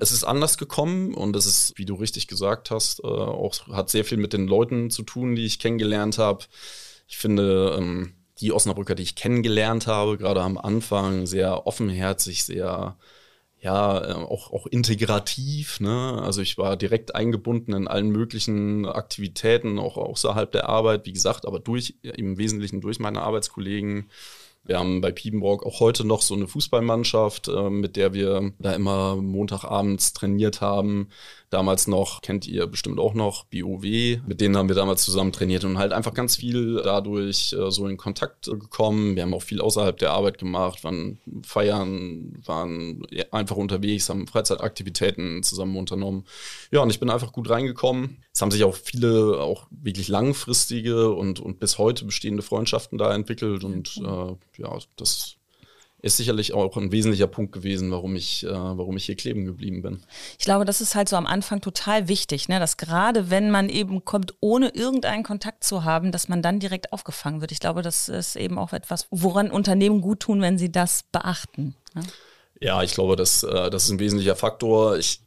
Es 0.00 0.12
ist 0.12 0.24
anders 0.24 0.58
gekommen 0.58 1.12
und 1.12 1.34
es 1.34 1.44
ist, 1.44 1.76
wie 1.76 1.84
du 1.84 1.96
richtig 1.96 2.28
gesagt 2.28 2.70
hast, 2.70 3.00
äh, 3.00 3.06
auch 3.06 3.66
hat 3.68 3.90
sehr 3.90 4.04
viel 4.04 4.18
mit 4.18 4.32
den 4.32 4.46
Leuten 4.46 4.90
zu 4.90 5.02
tun, 5.02 5.34
die 5.34 5.44
ich 5.44 5.58
kennengelernt 5.58 6.18
habe 6.18 6.44
ich 7.08 7.18
finde, 7.18 7.76
ähm, 7.78 8.12
die 8.40 8.52
Osnabrücker, 8.52 8.94
die 8.94 9.02
ich 9.02 9.16
kennengelernt 9.16 9.86
habe, 9.86 10.18
gerade 10.18 10.42
am 10.42 10.58
Anfang, 10.58 11.26
sehr 11.26 11.66
offenherzig, 11.66 12.44
sehr 12.44 12.96
ja, 13.60 14.10
äh, 14.10 14.12
auch, 14.12 14.52
auch 14.52 14.66
integrativ. 14.66 15.80
Ne? 15.80 16.20
Also 16.22 16.42
ich 16.42 16.58
war 16.58 16.76
direkt 16.76 17.14
eingebunden 17.14 17.72
in 17.72 17.88
allen 17.88 18.10
möglichen 18.10 18.86
Aktivitäten, 18.86 19.78
auch 19.78 19.96
außerhalb 19.96 20.52
der 20.52 20.68
Arbeit, 20.68 21.06
wie 21.06 21.12
gesagt, 21.12 21.46
aber 21.46 21.58
durch 21.58 21.96
im 22.02 22.38
Wesentlichen 22.38 22.80
durch 22.80 23.00
meine 23.00 23.22
Arbeitskollegen. 23.22 24.10
Wir 24.68 24.78
haben 24.78 25.00
bei 25.00 25.10
Piepenbrock 25.10 25.64
auch 25.64 25.80
heute 25.80 26.06
noch 26.06 26.20
so 26.20 26.34
eine 26.34 26.46
Fußballmannschaft, 26.46 27.48
äh, 27.48 27.70
mit 27.70 27.96
der 27.96 28.12
wir 28.12 28.52
da 28.58 28.74
immer 28.74 29.16
Montagabends 29.16 30.12
trainiert 30.12 30.60
haben 30.60 31.08
damals 31.50 31.86
noch, 31.86 32.20
kennt 32.20 32.46
ihr 32.46 32.66
bestimmt 32.66 32.98
auch 32.98 33.14
noch, 33.14 33.44
BOW. 33.44 33.82
Mit 34.26 34.40
denen 34.40 34.56
haben 34.56 34.68
wir 34.68 34.76
damals 34.76 35.04
zusammen 35.04 35.32
trainiert 35.32 35.64
und 35.64 35.78
halt 35.78 35.92
einfach 35.92 36.14
ganz 36.14 36.36
viel 36.36 36.80
dadurch 36.82 37.54
äh, 37.54 37.70
so 37.70 37.86
in 37.86 37.96
Kontakt 37.96 38.46
gekommen. 38.46 39.16
Wir 39.16 39.22
haben 39.22 39.34
auch 39.34 39.42
viel 39.42 39.60
außerhalb 39.60 39.96
der 39.98 40.12
Arbeit 40.12 40.38
gemacht, 40.38 40.84
waren 40.84 41.18
feiern, 41.42 42.34
waren 42.44 43.02
einfach 43.30 43.56
unterwegs, 43.56 44.08
haben 44.08 44.26
Freizeitaktivitäten 44.26 45.42
zusammen 45.42 45.76
unternommen. 45.76 46.24
Ja, 46.70 46.80
und 46.80 46.90
ich 46.90 47.00
bin 47.00 47.10
einfach 47.10 47.32
gut 47.32 47.48
reingekommen. 47.48 48.22
Es 48.32 48.42
haben 48.42 48.50
sich 48.50 48.64
auch 48.64 48.76
viele, 48.76 49.40
auch 49.40 49.66
wirklich 49.70 50.08
langfristige 50.08 51.10
und, 51.10 51.40
und 51.40 51.60
bis 51.60 51.78
heute 51.78 52.04
bestehende 52.04 52.42
Freundschaften 52.42 52.98
da 52.98 53.14
entwickelt 53.14 53.64
und 53.64 53.96
äh, 53.96 54.57
ja, 54.58 54.78
das 54.96 55.38
ist 56.00 56.16
sicherlich 56.16 56.54
auch 56.54 56.76
ein 56.76 56.92
wesentlicher 56.92 57.26
Punkt 57.26 57.52
gewesen, 57.52 57.90
warum 57.90 58.14
ich, 58.14 58.44
äh, 58.44 58.50
warum 58.50 58.96
ich 58.96 59.06
hier 59.06 59.16
kleben 59.16 59.44
geblieben 59.44 59.82
bin. 59.82 60.02
Ich 60.38 60.44
glaube, 60.44 60.64
das 60.64 60.80
ist 60.80 60.94
halt 60.94 61.08
so 61.08 61.16
am 61.16 61.26
Anfang 61.26 61.60
total 61.60 62.06
wichtig, 62.06 62.48
ne? 62.48 62.60
dass 62.60 62.76
gerade 62.76 63.30
wenn 63.30 63.50
man 63.50 63.68
eben 63.68 64.04
kommt, 64.04 64.34
ohne 64.40 64.68
irgendeinen 64.68 65.24
Kontakt 65.24 65.64
zu 65.64 65.84
haben, 65.84 66.12
dass 66.12 66.28
man 66.28 66.40
dann 66.40 66.60
direkt 66.60 66.92
aufgefangen 66.92 67.40
wird. 67.40 67.50
Ich 67.50 67.58
glaube, 67.60 67.82
das 67.82 68.08
ist 68.08 68.36
eben 68.36 68.58
auch 68.58 68.72
etwas, 68.72 69.08
woran 69.10 69.50
Unternehmen 69.50 70.00
gut 70.00 70.20
tun, 70.20 70.40
wenn 70.40 70.56
sie 70.58 70.70
das 70.70 71.02
beachten. 71.10 71.74
Ne? 71.94 72.02
Ja, 72.60 72.82
ich 72.82 72.92
glaube, 72.92 73.16
das, 73.16 73.42
äh, 73.42 73.70
das 73.70 73.84
ist 73.84 73.90
ein 73.90 73.98
wesentlicher 73.98 74.36
Faktor. 74.36 74.98
Ich 74.98 75.20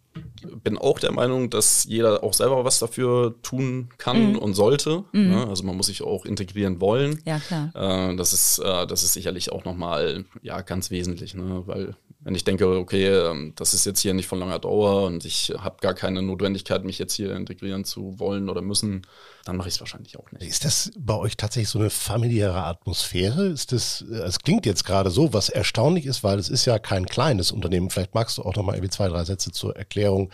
bin 0.63 0.77
auch 0.77 1.00
der 1.00 1.12
Meinung, 1.12 1.50
dass 1.50 1.86
jeder 1.86 2.24
auch 2.24 2.34
selber 2.34 2.65
was 2.65 2.80
dafür 2.80 3.36
tun 3.41 3.89
kann 3.98 4.32
mhm. 4.32 4.39
und 4.39 4.53
sollte. 4.53 5.03
Mhm. 5.12 5.30
Ne? 5.30 5.48
Also 5.48 5.63
man 5.63 5.77
muss 5.77 5.88
sich 5.88 6.01
auch 6.01 6.25
integrieren 6.25 6.82
wollen. 6.82 7.22
Ja, 7.25 7.39
klar. 7.39 7.72
Äh, 7.75 8.15
das, 8.15 8.34
ist, 8.34 8.60
äh, 8.60 8.88
das 8.88 9.03
ist 9.03 9.13
sicherlich 9.13 9.51
auch 9.51 9.65
nochmal 9.65 10.25
ja, 10.41 10.62
ganz 10.62 10.91
wesentlich, 10.91 11.34
ne? 11.34 11.63
weil 11.65 11.96
wenn 12.23 12.35
ich 12.35 12.43
denke, 12.43 12.67
okay, 12.77 13.07
ähm, 13.07 13.53
das 13.55 13.73
ist 13.73 13.85
jetzt 13.85 13.99
hier 13.99 14.13
nicht 14.13 14.27
von 14.27 14.39
langer 14.39 14.59
Dauer 14.59 15.07
und 15.07 15.25
ich 15.25 15.51
habe 15.57 15.77
gar 15.81 15.95
keine 15.95 16.21
Notwendigkeit, 16.21 16.83
mich 16.83 16.99
jetzt 16.99 17.13
hier 17.13 17.35
integrieren 17.35 17.83
zu 17.83 18.19
wollen 18.19 18.49
oder 18.49 18.61
müssen, 18.61 19.07
dann 19.43 19.57
mache 19.57 19.69
ich 19.69 19.75
es 19.75 19.79
wahrscheinlich 19.79 20.17
auch 20.19 20.31
nicht. 20.31 20.43
Ist 20.43 20.63
das 20.63 20.91
bei 20.97 21.15
euch 21.15 21.36
tatsächlich 21.36 21.69
so 21.69 21.79
eine 21.79 21.89
familiäre 21.89 22.63
Atmosphäre? 22.63 23.47
Ist 23.47 23.71
das, 23.71 24.05
äh, 24.12 24.15
es 24.17 24.39
klingt 24.39 24.67
jetzt 24.67 24.86
gerade 24.86 25.10
so, 25.10 25.34
was 25.34 25.49
erstaunlich 25.49 26.05
ist, 26.05 26.23
weil 26.23 26.38
es 26.38 26.49
ist 26.49 26.65
ja 26.65 26.77
kein 26.77 27.07
kleines 27.07 27.51
Unternehmen. 27.51 27.89
Vielleicht 27.89 28.13
magst 28.13 28.38
du 28.38 28.43
auch 28.43 28.55
noch 28.55 28.63
mal 28.63 28.73
irgendwie 28.73 28.91
zwei, 28.91 29.07
drei 29.07 29.23
Sätze 29.23 29.51
zur 29.51 29.75
Erklärung 29.75 30.31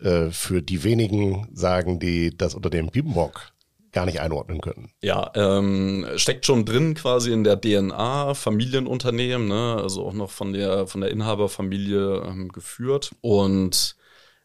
äh, 0.00 0.30
für 0.30 0.62
die 0.62 0.82
wenigen 0.82 1.48
sagen, 1.52 2.00
die 2.00 2.34
das 2.36 2.54
Unternehmen 2.54 2.90
Piepenbock 2.90 3.52
gar 3.92 4.06
nicht 4.06 4.20
einordnen 4.20 4.60
können. 4.60 4.90
Ja, 5.02 5.30
ähm, 5.34 6.06
steckt 6.16 6.46
schon 6.46 6.64
drin 6.64 6.94
quasi 6.94 7.32
in 7.32 7.44
der 7.44 7.60
DNA 7.60 8.34
Familienunternehmen, 8.34 9.48
ne? 9.48 9.78
also 9.80 10.04
auch 10.04 10.12
noch 10.12 10.30
von 10.30 10.52
der, 10.52 10.86
von 10.86 11.00
der 11.00 11.10
Inhaberfamilie 11.10 12.22
ähm, 12.26 12.48
geführt. 12.48 13.14
Und 13.20 13.96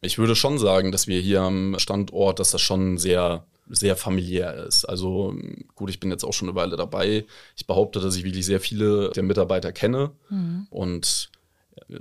ich 0.02 0.18
würde 0.18 0.36
schon 0.36 0.58
sagen, 0.58 0.92
dass 0.92 1.08
wir 1.08 1.20
hier 1.20 1.42
am 1.42 1.78
Standort, 1.80 2.40
dass 2.40 2.52
das 2.52 2.62
schon 2.62 2.98
sehr 2.98 3.46
sehr 3.70 3.96
familiär 3.96 4.54
ist. 4.54 4.86
Also 4.86 5.36
gut, 5.76 5.90
ich 5.90 6.00
bin 6.00 6.12
jetzt 6.12 6.24
auch 6.24 6.34
schon 6.34 6.50
eine 6.50 6.56
Weile 6.56 6.76
dabei. 6.76 7.26
Ich 7.56 7.66
behaupte, 7.66 8.00
dass 8.00 8.16
ich 8.16 8.24
wirklich 8.24 8.46
sehr 8.46 8.60
viele 8.60 9.10
der 9.12 9.24
Mitarbeiter 9.24 9.72
kenne 9.72 10.12
mhm. 10.30 10.68
und 10.70 11.30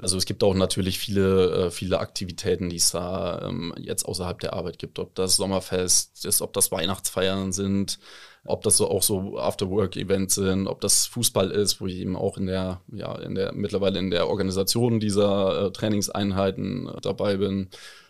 also 0.00 0.16
es 0.16 0.26
gibt 0.26 0.42
auch 0.44 0.54
natürlich 0.54 0.98
viele, 0.98 1.66
äh, 1.66 1.70
viele 1.70 1.98
Aktivitäten, 1.98 2.68
die 2.68 2.76
es 2.76 2.90
da 2.90 3.48
ähm, 3.48 3.74
jetzt 3.78 4.04
außerhalb 4.04 4.40
der 4.40 4.52
Arbeit 4.52 4.78
gibt. 4.78 4.98
Ob 4.98 5.14
das 5.14 5.36
Sommerfest 5.36 6.24
ist, 6.24 6.42
ob 6.42 6.52
das 6.52 6.72
Weihnachtsfeiern 6.72 7.52
sind, 7.52 7.98
ob 8.44 8.62
das 8.62 8.76
so 8.76 8.90
auch 8.90 9.02
so 9.02 9.38
After-Work-Events 9.38 10.34
sind, 10.34 10.66
ob 10.66 10.80
das 10.80 11.06
Fußball 11.06 11.50
ist, 11.50 11.80
wo 11.80 11.86
ich 11.86 11.96
eben 11.96 12.16
auch 12.16 12.36
in 12.36 12.46
der, 12.46 12.80
ja, 12.92 13.14
in 13.18 13.34
der, 13.34 13.52
mittlerweile 13.52 13.98
in 13.98 14.10
der 14.10 14.28
Organisation 14.28 15.00
dieser 15.00 15.66
äh, 15.66 15.72
Trainingseinheiten 15.72 16.88
äh, 16.88 17.00
dabei 17.00 17.36
bin, 17.36 17.68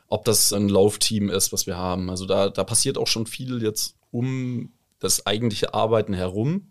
ob 0.08 0.24
das 0.24 0.52
ein 0.52 0.68
Laufteam 0.68 1.30
ist, 1.30 1.52
was 1.52 1.66
wir 1.66 1.76
haben. 1.76 2.10
Also 2.10 2.26
da, 2.26 2.48
da 2.48 2.64
passiert 2.64 2.98
auch 2.98 3.06
schon 3.06 3.26
viel 3.26 3.62
jetzt 3.62 3.96
um 4.10 4.72
das 4.98 5.26
eigentliche 5.26 5.74
Arbeiten 5.74 6.14
herum 6.14 6.70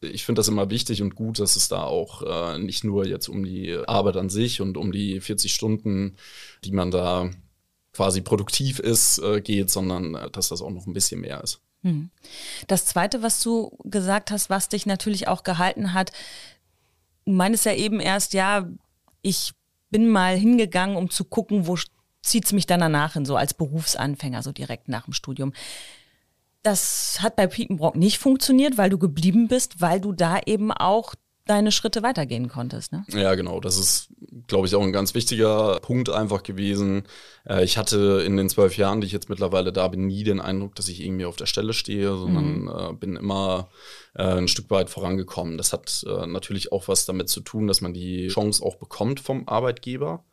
ich 0.00 0.24
finde 0.24 0.40
das 0.40 0.48
immer 0.48 0.70
wichtig 0.70 1.02
und 1.02 1.14
gut, 1.14 1.38
dass 1.38 1.56
es 1.56 1.68
da 1.68 1.82
auch 1.82 2.22
äh, 2.22 2.58
nicht 2.58 2.84
nur 2.84 3.06
jetzt 3.06 3.28
um 3.28 3.44
die 3.44 3.76
Arbeit 3.86 4.16
an 4.16 4.30
sich 4.30 4.60
und 4.60 4.76
um 4.76 4.92
die 4.92 5.20
40 5.20 5.52
Stunden, 5.52 6.16
die 6.64 6.72
man 6.72 6.90
da 6.90 7.30
quasi 7.92 8.20
produktiv 8.20 8.78
ist, 8.78 9.18
äh, 9.18 9.40
geht, 9.40 9.70
sondern 9.70 10.14
äh, 10.14 10.30
dass 10.30 10.48
das 10.48 10.62
auch 10.62 10.70
noch 10.70 10.86
ein 10.86 10.92
bisschen 10.92 11.20
mehr 11.20 11.42
ist. 11.42 11.60
Hm. 11.82 12.10
Das 12.66 12.86
Zweite, 12.86 13.22
was 13.22 13.42
du 13.42 13.76
gesagt 13.84 14.30
hast, 14.30 14.50
was 14.50 14.68
dich 14.68 14.86
natürlich 14.86 15.28
auch 15.28 15.42
gehalten 15.42 15.92
hat, 15.94 16.12
du 17.24 17.32
meinst 17.32 17.64
ja 17.64 17.74
eben 17.74 18.00
erst, 18.00 18.32
ja, 18.32 18.68
ich 19.22 19.52
bin 19.90 20.08
mal 20.08 20.36
hingegangen, 20.36 20.96
um 20.96 21.10
zu 21.10 21.24
gucken, 21.24 21.66
wo 21.66 21.76
zieht 22.22 22.44
es 22.44 22.52
mich 22.52 22.66
dann 22.66 22.80
danach 22.80 23.14
hin, 23.14 23.24
so 23.24 23.36
als 23.36 23.54
Berufsanfänger, 23.54 24.42
so 24.42 24.52
direkt 24.52 24.88
nach 24.88 25.04
dem 25.04 25.14
Studium. 25.14 25.52
Das 26.62 27.18
hat 27.20 27.36
bei 27.36 27.46
Piepenbrock 27.46 27.96
nicht 27.96 28.18
funktioniert, 28.18 28.76
weil 28.76 28.90
du 28.90 28.98
geblieben 28.98 29.48
bist, 29.48 29.80
weil 29.80 30.00
du 30.00 30.12
da 30.12 30.40
eben 30.44 30.72
auch 30.72 31.14
deine 31.50 31.72
Schritte 31.72 32.02
weitergehen 32.02 32.48
konntest. 32.48 32.92
Ne? 32.92 33.04
Ja, 33.08 33.34
genau. 33.34 33.58
Das 33.58 33.76
ist, 33.76 34.10
glaube 34.46 34.68
ich, 34.68 34.74
auch 34.76 34.82
ein 34.82 34.92
ganz 34.92 35.14
wichtiger 35.14 35.80
Punkt 35.80 36.08
einfach 36.08 36.44
gewesen. 36.44 37.02
Äh, 37.44 37.64
ich 37.64 37.76
hatte 37.76 38.22
in 38.24 38.36
den 38.36 38.48
zwölf 38.48 38.76
Jahren, 38.76 39.00
die 39.00 39.08
ich 39.08 39.12
jetzt 39.12 39.28
mittlerweile 39.28 39.72
da 39.72 39.88
bin, 39.88 40.06
nie 40.06 40.22
den 40.22 40.40
Eindruck, 40.40 40.76
dass 40.76 40.88
ich 40.88 41.04
irgendwie 41.04 41.24
auf 41.24 41.36
der 41.36 41.46
Stelle 41.46 41.72
stehe, 41.72 42.16
sondern 42.16 42.60
mhm. 42.60 42.68
Äh, 42.68 42.92
bin 42.92 43.16
immer 43.16 43.68
äh, 44.14 44.22
ein 44.22 44.48
Stück 44.48 44.70
weit 44.70 44.90
vorangekommen. 44.90 45.58
Das 45.58 45.72
hat 45.72 46.04
natürlich 46.26 46.72
auch 46.72 46.86
was 46.88 47.04
damit 47.04 47.28
zu 47.28 47.40
tun, 47.40 47.66
dass 47.66 47.80
man 47.80 47.92
die 47.92 48.28
Chance 48.28 48.64
auch 48.64 48.76
bekommt 48.76 49.18
vom 49.18 49.48
Arbeitgeber. 49.48 50.24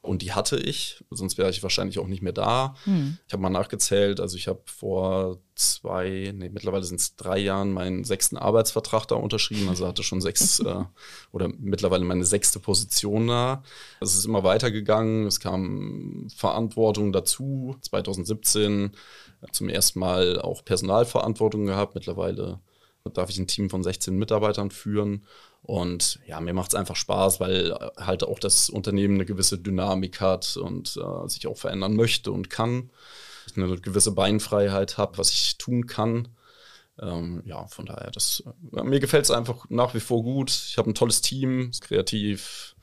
Und 0.00 0.22
die 0.22 0.32
hatte 0.32 0.56
ich, 0.56 1.04
sonst 1.10 1.38
wäre 1.38 1.50
ich 1.50 1.62
wahrscheinlich 1.62 1.98
auch 1.98 2.06
nicht 2.06 2.22
mehr 2.22 2.32
da. 2.32 2.74
Hm. 2.84 3.18
Ich 3.26 3.32
habe 3.32 3.42
mal 3.42 3.50
nachgezählt, 3.50 4.20
also 4.20 4.36
ich 4.36 4.46
habe 4.46 4.62
vor 4.64 5.38
zwei, 5.56 6.32
nee, 6.34 6.48
mittlerweile 6.48 6.84
sind 6.84 7.00
es 7.00 7.16
drei 7.16 7.38
Jahren 7.38 7.72
meinen 7.72 8.04
sechsten 8.04 8.36
Arbeitsvertrag 8.36 9.06
da 9.06 9.16
unterschrieben, 9.16 9.68
also 9.68 9.88
hatte 9.88 10.04
schon 10.04 10.20
sechs 10.20 10.60
äh, 10.64 10.84
oder 11.32 11.48
mittlerweile 11.58 12.04
meine 12.04 12.24
sechste 12.24 12.60
Position 12.60 13.26
da. 13.26 13.64
Es 14.00 14.14
ist 14.14 14.24
immer 14.24 14.44
weitergegangen, 14.44 15.26
es 15.26 15.40
kam 15.40 16.28
Verantwortung 16.34 17.12
dazu. 17.12 17.76
2017 17.82 18.92
zum 19.50 19.68
ersten 19.68 19.98
Mal 19.98 20.40
auch 20.40 20.64
Personalverantwortung 20.64 21.66
gehabt, 21.66 21.96
mittlerweile 21.96 22.60
darf 23.14 23.30
ich 23.30 23.38
ein 23.38 23.46
Team 23.46 23.70
von 23.70 23.82
16 23.82 24.16
Mitarbeitern 24.16 24.70
führen. 24.70 25.24
Und 25.68 26.18
ja, 26.26 26.40
mir 26.40 26.54
macht 26.54 26.70
es 26.72 26.74
einfach 26.74 26.96
Spaß, 26.96 27.40
weil 27.40 27.72
äh, 27.72 27.90
halt 27.98 28.24
auch 28.24 28.38
das 28.38 28.70
Unternehmen 28.70 29.16
eine 29.16 29.26
gewisse 29.26 29.58
Dynamik 29.58 30.18
hat 30.18 30.56
und 30.56 30.96
äh, 30.96 31.28
sich 31.28 31.46
auch 31.46 31.58
verändern 31.58 31.94
möchte 31.94 32.32
und 32.32 32.48
kann. 32.48 32.88
Ich 33.46 33.54
eine 33.54 33.78
gewisse 33.78 34.12
Beinfreiheit 34.12 34.96
habe, 34.96 35.18
was 35.18 35.30
ich 35.30 35.58
tun 35.58 35.86
kann. 35.86 36.28
Ähm, 36.98 37.42
ja, 37.44 37.66
von 37.66 37.84
daher, 37.84 38.10
das, 38.10 38.42
äh, 38.74 38.82
mir 38.82 38.98
gefällt 38.98 39.26
es 39.26 39.30
einfach 39.30 39.66
nach 39.68 39.92
wie 39.92 40.00
vor 40.00 40.22
gut. 40.22 40.48
Ich 40.48 40.78
habe 40.78 40.88
ein 40.88 40.94
tolles 40.94 41.20
Team, 41.20 41.68
ist 41.68 41.82
kreativ, 41.82 42.74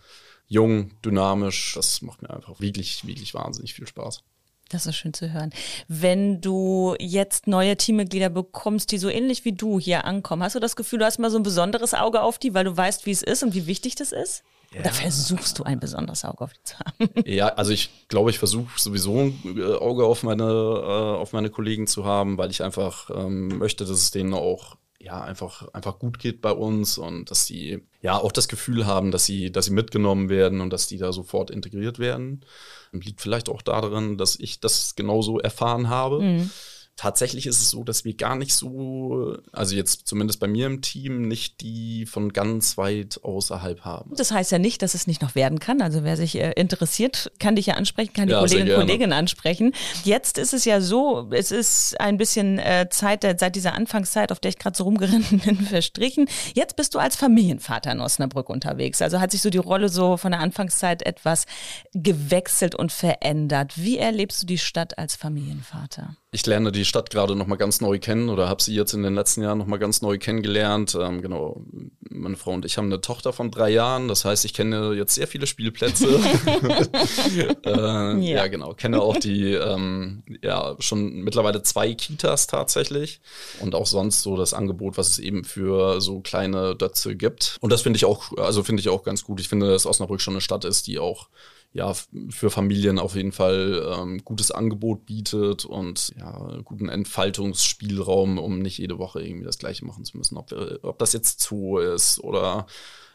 jung, 0.45 0.91
dynamisch. 1.01 1.73
Das 1.73 2.03
macht 2.03 2.21
mir 2.21 2.29
einfach 2.29 2.59
wirklich, 2.59 3.07
wirklich 3.07 3.33
wahnsinnig 3.33 3.73
viel 3.73 3.87
Spaß. 3.87 4.21
Das 4.69 4.87
ist 4.87 4.95
schön 4.95 5.13
zu 5.13 5.31
hören. 5.31 5.51
Wenn 5.87 6.41
du 6.41 6.95
jetzt 6.99 7.45
neue 7.45 7.77
Teammitglieder 7.77 8.29
bekommst, 8.29 8.91
die 8.91 8.97
so 8.97 9.09
ähnlich 9.09 9.45
wie 9.45 9.53
du 9.53 9.79
hier 9.79 10.05
ankommen, 10.05 10.41
hast 10.41 10.55
du 10.55 10.59
das 10.59 10.75
Gefühl, 10.75 10.99
du 10.99 11.05
hast 11.05 11.19
mal 11.19 11.29
so 11.29 11.37
ein 11.37 11.43
besonderes 11.43 11.93
Auge 11.93 12.21
auf 12.21 12.39
die, 12.39 12.53
weil 12.53 12.63
du 12.63 12.75
weißt, 12.75 13.05
wie 13.05 13.11
es 13.11 13.21
ist 13.21 13.43
und 13.43 13.53
wie 13.53 13.67
wichtig 13.67 13.95
das 13.95 14.11
ist? 14.11 14.43
Oder 14.77 14.91
versuchst 14.91 15.59
du 15.59 15.63
ein 15.63 15.79
besonderes 15.79 16.25
Auge 16.25 16.43
auf 16.43 16.53
die 16.53 16.63
zu 16.63 16.75
haben? 16.79 17.09
Ja, 17.25 17.47
also 17.49 17.71
ich 17.71 18.07
glaube, 18.07 18.29
ich 18.29 18.39
versuche 18.39 18.67
sowieso 18.77 19.19
ein 19.19 19.39
äh, 19.57 19.75
Auge 19.75 20.05
auf 20.05 20.23
meine, 20.23 20.43
äh, 20.43 21.17
auf 21.17 21.33
meine 21.33 21.49
Kollegen 21.49 21.87
zu 21.87 22.05
haben, 22.05 22.37
weil 22.37 22.51
ich 22.51 22.63
einfach 22.63 23.09
ähm, 23.09 23.57
möchte, 23.59 23.85
dass 23.85 23.97
es 23.97 24.11
denen 24.11 24.33
auch 24.33 24.77
ja, 25.05 25.23
einfach, 25.23 25.67
einfach 25.69 25.99
gut 25.99 26.17
geht 26.17 26.41
bei 26.41 26.51
uns 26.51 26.97
und 26.97 27.29
dass 27.29 27.45
sie 27.45 27.83
ja 28.01 28.17
auch 28.17 28.31
das 28.31 28.47
Gefühl 28.47 28.87
haben, 28.87 29.11
dass 29.11 29.25
sie, 29.25 29.51
dass 29.51 29.65
sie 29.65 29.71
mitgenommen 29.71 30.29
werden 30.29 30.61
und 30.61 30.71
dass 30.71 30.87
die 30.87 30.97
da 30.97 31.13
sofort 31.13 31.51
integriert 31.51 31.99
werden. 31.99 32.43
Liegt 32.91 33.21
vielleicht 33.21 33.47
auch 33.49 33.61
daran, 33.61 34.17
dass 34.17 34.35
ich 34.39 34.59
das 34.59 34.95
genauso 34.95 35.39
erfahren 35.39 35.89
habe. 35.89 36.21
Mhm. 36.21 36.49
Tatsächlich 36.97 37.45
ist 37.45 37.59
es 37.59 37.69
so, 37.69 37.83
dass 37.83 38.05
wir 38.05 38.13
gar 38.13 38.37
nicht 38.37 38.53
so, 38.53 39.37
also 39.51 39.75
jetzt 39.75 40.07
zumindest 40.07 40.39
bei 40.39 40.47
mir 40.47 40.67
im 40.67 40.81
Team, 40.81 41.27
nicht 41.27 41.59
die 41.59 42.05
von 42.05 42.31
ganz 42.31 42.77
weit 42.77 43.19
außerhalb 43.21 43.81
haben. 43.81 44.15
Das 44.15 44.31
heißt 44.31 44.51
ja 44.53 44.59
nicht, 44.59 44.81
dass 44.81 44.93
es 44.93 45.05
nicht 45.05 45.21
noch 45.21 45.35
werden 45.35 45.59
kann. 45.59 45.81
Also 45.81 46.05
wer 46.05 46.15
sich 46.15 46.39
äh, 46.39 46.53
interessiert, 46.53 47.33
kann 47.37 47.57
dich 47.57 47.65
ja 47.65 47.73
ansprechen, 47.73 48.13
kann 48.13 48.27
die 48.27 48.31
ja, 48.31 48.39
Kolleginnen 48.39 48.71
und 48.71 48.79
Kollegen 48.79 49.11
ansprechen. 49.11 49.73
Jetzt 50.05 50.37
ist 50.37 50.53
es 50.53 50.63
ja 50.63 50.79
so, 50.79 51.29
es 51.31 51.51
ist 51.51 51.99
ein 51.99 52.17
bisschen 52.17 52.59
äh, 52.59 52.87
Zeit, 52.89 53.23
seit 53.23 53.55
dieser 53.55 53.73
Anfangszeit, 53.73 54.31
auf 54.31 54.39
der 54.39 54.49
ich 54.49 54.57
gerade 54.57 54.77
so 54.77 54.85
rumgeritten 54.85 55.39
bin, 55.45 55.57
verstrichen. 55.57 56.29
Jetzt 56.53 56.77
bist 56.77 56.95
du 56.95 56.99
als 56.99 57.17
Familienvater 57.17 57.91
in 57.91 57.99
Osnabrück 57.99 58.49
unterwegs. 58.49 59.01
Also 59.01 59.19
hat 59.19 59.31
sich 59.31 59.41
so 59.41 59.49
die 59.49 59.57
Rolle 59.57 59.89
so 59.89 60.15
von 60.15 60.31
der 60.31 60.39
Anfangszeit 60.39 61.05
etwas 61.05 61.45
gewechselt 61.93 62.73
und 62.73 62.93
verändert. 62.93 63.73
Wie 63.75 63.97
erlebst 63.97 64.43
du 64.43 64.45
die 64.45 64.57
Stadt 64.57 64.97
als 64.97 65.17
Familienvater? 65.17 66.15
Ich 66.35 66.45
lerne 66.45 66.73
die 66.73 66.83
Stadt 66.83 67.09
gerade 67.09 67.33
nochmal 67.33 67.57
ganz 67.57 67.79
neu 67.79 67.97
kennen 67.97 68.29
oder 68.29 68.49
habe 68.49 68.61
sie 68.61 68.75
jetzt 68.75 68.93
in 68.93 69.03
den 69.03 69.15
letzten 69.15 69.41
Jahren 69.41 69.57
nochmal 69.57 69.79
ganz 69.79 70.01
neu 70.01 70.17
kennengelernt. 70.17 70.95
Ähm, 70.99 71.21
genau, 71.21 71.61
meine 72.09 72.35
Frau 72.35 72.51
und 72.51 72.65
ich 72.65 72.77
haben 72.77 72.87
eine 72.87 72.99
Tochter 72.99 73.31
von 73.31 73.51
drei 73.51 73.69
Jahren, 73.69 74.09
das 74.09 74.25
heißt, 74.25 74.43
ich 74.43 74.53
kenne 74.53 74.93
jetzt 74.93 75.15
sehr 75.15 75.27
viele 75.27 75.47
Spielplätze. 75.47 76.07
äh, 77.65 77.69
ja. 77.69 78.13
ja. 78.19 78.47
genau, 78.47 78.73
kenne 78.73 79.01
auch 79.01 79.17
die, 79.17 79.53
ähm, 79.53 80.23
ja, 80.43 80.75
schon 80.79 81.21
mittlerweile 81.21 81.63
zwei 81.63 81.93
Kitas 81.93 82.47
tatsächlich 82.47 83.21
und 83.61 83.73
auch 83.73 83.85
sonst 83.85 84.21
so 84.21 84.35
das 84.35 84.53
Angebot, 84.53 84.97
was 84.97 85.09
es 85.09 85.19
eben 85.19 85.45
für 85.45 86.01
so 86.01 86.19
kleine 86.19 86.75
Dötze 86.75 87.15
gibt. 87.15 87.57
Und 87.61 87.71
das 87.71 87.81
finde 87.81 87.95
ich 87.95 88.03
auch, 88.03 88.37
also 88.37 88.61
finde 88.61 88.81
ich 88.81 88.89
auch 88.89 89.03
ganz 89.03 89.23
gut. 89.23 89.39
Ich 89.39 89.47
finde, 89.47 89.71
dass 89.71 89.85
Osnabrück 89.85 90.19
schon 90.19 90.33
eine 90.33 90.41
Stadt 90.41 90.65
ist, 90.65 90.87
die 90.87 90.99
auch 90.99 91.29
ja, 91.75 91.93
für 92.29 92.49
Familien 92.49 92.99
auf 92.99 93.15
jeden 93.15 93.33
Fall 93.33 93.85
ähm, 93.97 94.23
gutes 94.23 94.49
Angebot 94.49 95.05
bietet 95.05 95.65
und 95.65 96.13
ja, 96.17 96.61
guten 96.63 96.87
Entfaltungsspielraum, 96.87 98.37
um 98.37 98.59
nicht 98.59 98.77
jede 98.77 98.97
Woche 98.97 99.21
irgendwie 99.21 99.43
das 99.43 99.57
Gleiche 99.57 99.83
machen 99.83 100.05
zu 100.05 100.17
müssen. 100.17 100.37
Ob, 100.37 100.53
ob 100.83 100.97
das 100.99 101.11
jetzt 101.11 101.41
Zoo 101.41 101.79
ist 101.79 102.21
oder 102.21 102.65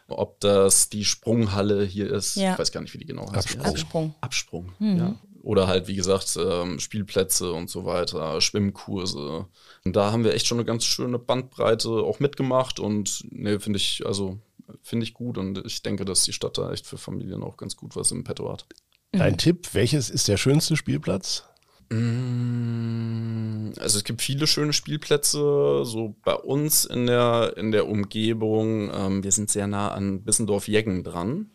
ob 0.09 0.41
das 0.41 0.91
die 0.91 1.07
Sprunghalle 1.07 1.85
hier 1.85 2.13
ist. 2.13 2.37
Ja. 2.37 2.53
Ich 2.53 2.59
weiß 2.59 2.71
gar 2.71 2.83
nicht, 2.83 2.93
wie 2.93 2.99
die 2.99 3.07
genau 3.07 3.33
heißt. 3.33 3.57
Absprung. 3.57 3.65
Absprung. 3.65 4.15
Absprung, 4.21 4.73
mhm. 4.79 4.97
ja. 4.99 5.15
Oder 5.43 5.67
halt, 5.67 5.89
wie 5.89 5.97
gesagt, 5.97 6.37
ähm, 6.39 6.79
Spielplätze 6.81 7.53
und 7.53 7.71
so 7.71 7.87
weiter, 7.87 8.43
Schwimmkurse. 8.43 9.47
Und 9.87 9.97
da 9.97 10.13
haben 10.13 10.23
wir 10.23 10.35
echt 10.35 10.47
schon 10.47 10.59
eine 10.59 10.67
ganz 10.67 10.85
schöne 10.85 11.19
Bandbreite 11.19 11.89
auch 11.89 12.21
mitgemacht 12.21 12.79
und 12.79 13.25
ne, 13.31 13.59
finde 13.59 13.79
ich, 13.79 14.05
also 14.05 14.37
finde 14.83 15.05
ich 15.05 15.15
gut 15.15 15.39
und 15.39 15.65
ich 15.65 15.83
denke, 15.83 16.05
dass 16.05 16.25
die 16.25 16.33
Stadt 16.33 16.59
da 16.59 16.73
echt 16.73 16.87
für 16.87 16.99
Familien 16.99 17.43
auch 17.43 17.57
ganz 17.57 17.77
gut 17.77 17.97
was 17.97 18.11
im 18.11 18.25
Petto 18.25 18.51
hat. 18.51 18.67
Dein 19.13 19.33
mhm. 19.33 19.39
Tipp, 19.39 19.69
welches 19.73 20.11
ist 20.11 20.29
der 20.29 20.37
schönste 20.37 20.77
Spielplatz? 20.77 21.45
Mm, 21.91 23.73
also 23.79 23.99
es 23.99 24.05
gibt 24.05 24.23
viele 24.23 24.47
schöne 24.47 24.73
Spielplätze, 24.73 25.85
so 25.85 26.15
bei 26.23 26.35
uns 26.35 26.85
in 26.85 27.07
der, 27.07 27.55
in 27.57 27.73
der 27.73 27.89
Umgebung. 27.89 28.91
Ähm, 28.95 29.25
wir 29.25 29.33
sind 29.33 29.51
sehr 29.51 29.67
nah 29.67 29.91
an 29.91 30.23
Bissendorf-Jeggen 30.23 31.03
dran. 31.03 31.51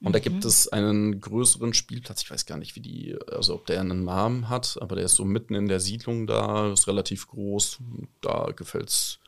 Und 0.00 0.08
mhm. 0.08 0.12
da 0.12 0.18
gibt 0.18 0.44
es 0.44 0.68
einen 0.68 1.20
größeren 1.20 1.74
Spielplatz, 1.74 2.22
ich 2.22 2.30
weiß 2.30 2.46
gar 2.46 2.58
nicht, 2.58 2.74
wie 2.76 2.80
die, 2.80 3.16
also 3.30 3.54
ob 3.54 3.66
der 3.66 3.80
einen 3.80 4.04
Namen 4.04 4.48
hat, 4.48 4.78
aber 4.80 4.96
der 4.96 5.04
ist 5.06 5.16
so 5.16 5.24
mitten 5.24 5.54
in 5.54 5.68
der 5.68 5.80
Siedlung 5.80 6.26
da, 6.26 6.72
ist 6.72 6.86
relativ 6.86 7.28
groß. 7.28 7.78
Da 8.20 8.52
gefällt 8.56 8.88
es 8.88 9.19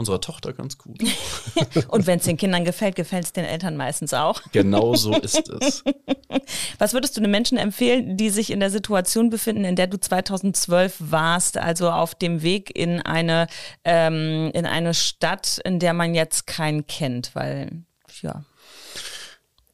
unserer 0.00 0.20
Tochter 0.20 0.52
ganz 0.52 0.76
gut. 0.76 0.98
Und 1.88 2.06
wenn 2.06 2.18
es 2.18 2.24
den 2.24 2.36
Kindern 2.36 2.64
gefällt, 2.64 2.96
gefällt 2.96 3.24
es 3.24 3.32
den 3.32 3.44
Eltern 3.44 3.76
meistens 3.76 4.12
auch. 4.12 4.42
Genau 4.50 4.96
so 4.96 5.14
ist 5.14 5.48
es. 5.48 5.84
Was 6.78 6.92
würdest 6.92 7.16
du 7.16 7.20
den 7.20 7.30
Menschen 7.30 7.58
empfehlen, 7.58 8.16
die 8.16 8.30
sich 8.30 8.50
in 8.50 8.58
der 8.58 8.70
Situation 8.70 9.30
befinden, 9.30 9.64
in 9.64 9.76
der 9.76 9.86
du 9.86 10.00
2012 10.00 10.96
warst, 10.98 11.58
also 11.58 11.90
auf 11.90 12.16
dem 12.16 12.42
Weg 12.42 12.76
in 12.76 13.00
eine, 13.00 13.46
ähm, 13.84 14.50
in 14.52 14.66
eine 14.66 14.94
Stadt, 14.94 15.60
in 15.64 15.78
der 15.78 15.94
man 15.94 16.14
jetzt 16.14 16.46
keinen 16.48 16.86
kennt? 16.86 17.34
Weil, 17.34 17.84
ja, 18.22 18.42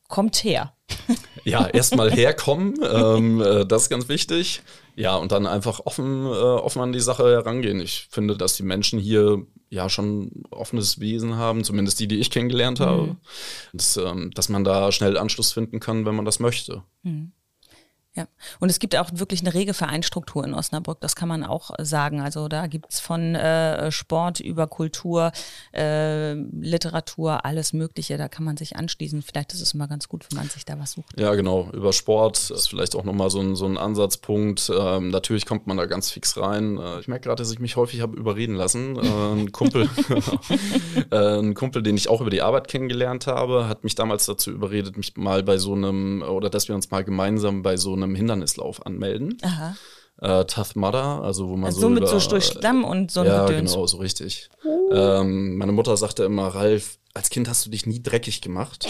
kommt 0.08 0.36
her. 0.44 0.72
Ja, 1.44 1.66
erstmal 1.66 2.12
herkommen, 2.12 2.74
ähm, 2.82 3.40
äh, 3.40 3.66
das 3.66 3.84
ist 3.84 3.88
ganz 3.88 4.08
wichtig. 4.08 4.62
Ja, 4.96 5.16
und 5.16 5.30
dann 5.30 5.46
einfach 5.46 5.80
offen, 5.84 6.24
äh, 6.24 6.28
offen 6.28 6.80
an 6.80 6.92
die 6.92 7.00
Sache 7.00 7.24
herangehen. 7.24 7.80
Ich 7.80 8.08
finde, 8.10 8.34
dass 8.36 8.56
die 8.56 8.62
Menschen 8.62 8.98
hier 8.98 9.44
ja 9.68 9.90
schon 9.90 10.44
offenes 10.50 11.00
Wesen 11.00 11.36
haben, 11.36 11.64
zumindest 11.64 12.00
die, 12.00 12.08
die 12.08 12.18
ich 12.18 12.30
kennengelernt 12.30 12.80
habe. 12.80 13.02
Mhm. 13.02 13.16
Das, 13.74 13.98
ähm, 13.98 14.30
dass 14.34 14.48
man 14.48 14.64
da 14.64 14.90
schnell 14.92 15.18
Anschluss 15.18 15.52
finden 15.52 15.80
kann, 15.80 16.06
wenn 16.06 16.14
man 16.14 16.24
das 16.24 16.40
möchte. 16.40 16.82
Mhm. 17.02 17.32
Ja, 18.16 18.26
und 18.60 18.70
es 18.70 18.78
gibt 18.78 18.96
auch 18.96 19.10
wirklich 19.12 19.40
eine 19.40 19.52
rege 19.52 19.74
Vereinsstruktur 19.74 20.44
in 20.44 20.54
Osnabrück, 20.54 21.00
das 21.00 21.16
kann 21.16 21.28
man 21.28 21.44
auch 21.44 21.70
sagen. 21.78 22.20
Also 22.20 22.48
da 22.48 22.66
gibt 22.66 22.92
es 22.92 23.00
von 23.00 23.34
äh, 23.34 23.90
Sport 23.92 24.40
über 24.40 24.66
Kultur, 24.66 25.32
äh, 25.74 26.32
Literatur, 26.32 27.44
alles 27.44 27.74
Mögliche, 27.74 28.16
da 28.16 28.28
kann 28.28 28.44
man 28.44 28.56
sich 28.56 28.76
anschließen. 28.76 29.20
Vielleicht 29.22 29.52
ist 29.52 29.60
es 29.60 29.74
immer 29.74 29.86
ganz 29.86 30.08
gut, 30.08 30.26
wenn 30.30 30.38
man 30.38 30.48
sich 30.48 30.64
da 30.64 30.78
was 30.78 30.92
sucht. 30.92 31.20
Ja, 31.20 31.34
genau. 31.34 31.68
Über 31.72 31.92
Sport 31.92 32.50
ist 32.50 32.68
vielleicht 32.70 32.96
auch 32.96 33.04
nochmal 33.04 33.28
so 33.28 33.40
ein, 33.40 33.54
so 33.54 33.66
ein 33.66 33.76
Ansatzpunkt. 33.76 34.72
Ähm, 34.74 35.10
natürlich 35.10 35.44
kommt 35.44 35.66
man 35.66 35.76
da 35.76 35.84
ganz 35.84 36.10
fix 36.10 36.36
rein. 36.38 36.78
Äh, 36.78 37.00
ich 37.00 37.08
merke 37.08 37.24
gerade, 37.24 37.42
dass 37.42 37.52
ich 37.52 37.58
mich 37.58 37.76
häufig 37.76 38.00
habe 38.00 38.16
überreden 38.16 38.54
lassen. 38.54 38.96
Äh, 38.96 39.32
ein 39.32 39.52
Kumpel, 39.52 39.88
äh, 41.10 41.38
ein 41.38 41.54
Kumpel, 41.54 41.82
den 41.82 41.96
ich 41.96 42.08
auch 42.08 42.20
über 42.20 42.30
die 42.30 42.42
Arbeit 42.42 42.68
kennengelernt 42.68 43.26
habe, 43.26 43.68
hat 43.68 43.84
mich 43.84 43.94
damals 43.94 44.26
dazu 44.26 44.50
überredet, 44.50 44.96
mich 44.96 45.16
mal 45.16 45.42
bei 45.42 45.58
so 45.58 45.74
einem, 45.74 46.22
oder 46.22 46.48
dass 46.48 46.68
wir 46.68 46.74
uns 46.74 46.90
mal 46.90 47.04
gemeinsam 47.04 47.62
bei 47.62 47.76
so 47.76 47.92
einem 47.92 48.05
einem 48.06 48.16
Hindernislauf 48.16 48.84
anmelden. 48.86 49.38
Aha. 49.42 49.76
Äh, 50.20 50.44
Tough 50.46 50.76
Mudder, 50.76 51.22
also 51.22 51.48
wo 51.48 51.56
man 51.56 51.66
also 51.66 51.80
so. 51.80 51.86
So 51.88 51.90
mit 51.90 52.02
über, 52.04 52.20
so 52.20 52.30
durch 52.30 52.46
Schlamm 52.46 52.84
und 52.84 53.10
so 53.10 53.22
Ja, 53.22 53.44
Gedöns. 53.44 53.72
genau, 53.72 53.86
so 53.86 53.98
richtig. 53.98 54.48
Uh. 54.64 54.92
Ähm, 54.92 55.58
meine 55.58 55.72
Mutter 55.72 55.96
sagte 55.96 56.24
immer, 56.24 56.48
Ralf, 56.48 56.98
als 57.12 57.30
Kind 57.30 57.48
hast 57.48 57.66
du 57.66 57.70
dich 57.70 57.86
nie 57.86 58.02
dreckig 58.02 58.40
gemacht. 58.40 58.86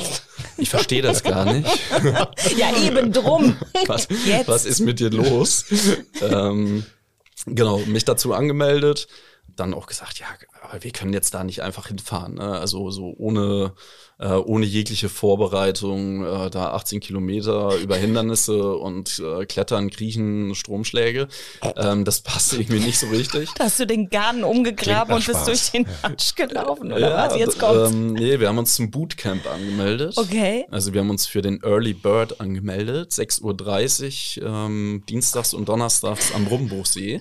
Ich 0.56 0.68
verstehe 0.68 1.02
das 1.02 1.22
gar 1.22 1.44
nicht. 1.52 1.68
ja, 2.56 2.76
eben 2.76 3.12
drum. 3.12 3.56
Was, 3.86 4.08
was 4.46 4.64
ist 4.64 4.80
mit 4.80 4.98
dir 4.98 5.10
los? 5.10 5.64
ähm, 6.20 6.84
genau, 7.46 7.78
mich 7.86 8.04
dazu 8.04 8.32
angemeldet, 8.32 9.06
dann 9.48 9.74
auch 9.74 9.86
gesagt, 9.86 10.18
ja, 10.18 10.26
aber 10.62 10.82
wir 10.82 10.90
können 10.90 11.12
jetzt 11.12 11.34
da 11.34 11.44
nicht 11.44 11.62
einfach 11.62 11.88
hinfahren. 11.88 12.34
Ne? 12.34 12.58
Also 12.58 12.90
so 12.90 13.14
ohne 13.16 13.74
äh, 14.18 14.28
ohne 14.28 14.64
jegliche 14.64 15.08
Vorbereitung, 15.08 16.24
äh, 16.24 16.50
da 16.50 16.70
18 16.70 17.00
Kilometer 17.00 17.76
über 17.76 17.96
Hindernisse 17.96 18.74
und 18.76 19.18
äh, 19.18 19.44
Klettern, 19.44 19.90
Kriechen, 19.90 20.54
Stromschläge. 20.54 21.28
Ähm, 21.76 22.04
das 22.04 22.22
passt 22.22 22.54
irgendwie 22.54 22.80
nicht 22.80 22.98
so 22.98 23.08
richtig. 23.08 23.50
Da 23.56 23.64
hast 23.64 23.78
du 23.78 23.86
den 23.86 24.08
Garten 24.08 24.42
umgegraben 24.42 25.14
und 25.14 25.26
bist 25.26 25.46
durch 25.46 25.70
den 25.70 25.86
Matsch 26.02 26.34
gelaufen, 26.34 26.92
oder 26.92 27.10
ja, 27.10 27.26
was? 27.26 27.36
Jetzt 27.36 27.58
kommt's. 27.58 27.92
Ähm, 27.92 28.14
nee, 28.14 28.40
wir 28.40 28.48
haben 28.48 28.58
uns 28.58 28.74
zum 28.74 28.90
Bootcamp 28.90 29.46
angemeldet. 29.46 30.16
Okay. 30.16 30.66
Also 30.70 30.94
wir 30.94 31.00
haben 31.00 31.10
uns 31.10 31.26
für 31.26 31.42
den 31.42 31.62
Early 31.62 31.92
Bird 31.92 32.40
angemeldet, 32.40 33.12
6.30 33.12 34.40
Uhr, 34.40 34.48
ähm, 34.48 35.04
dienstags 35.08 35.52
und 35.52 35.68
donnerstags 35.68 36.34
am 36.34 36.46
Rummbruchsee. 36.46 37.20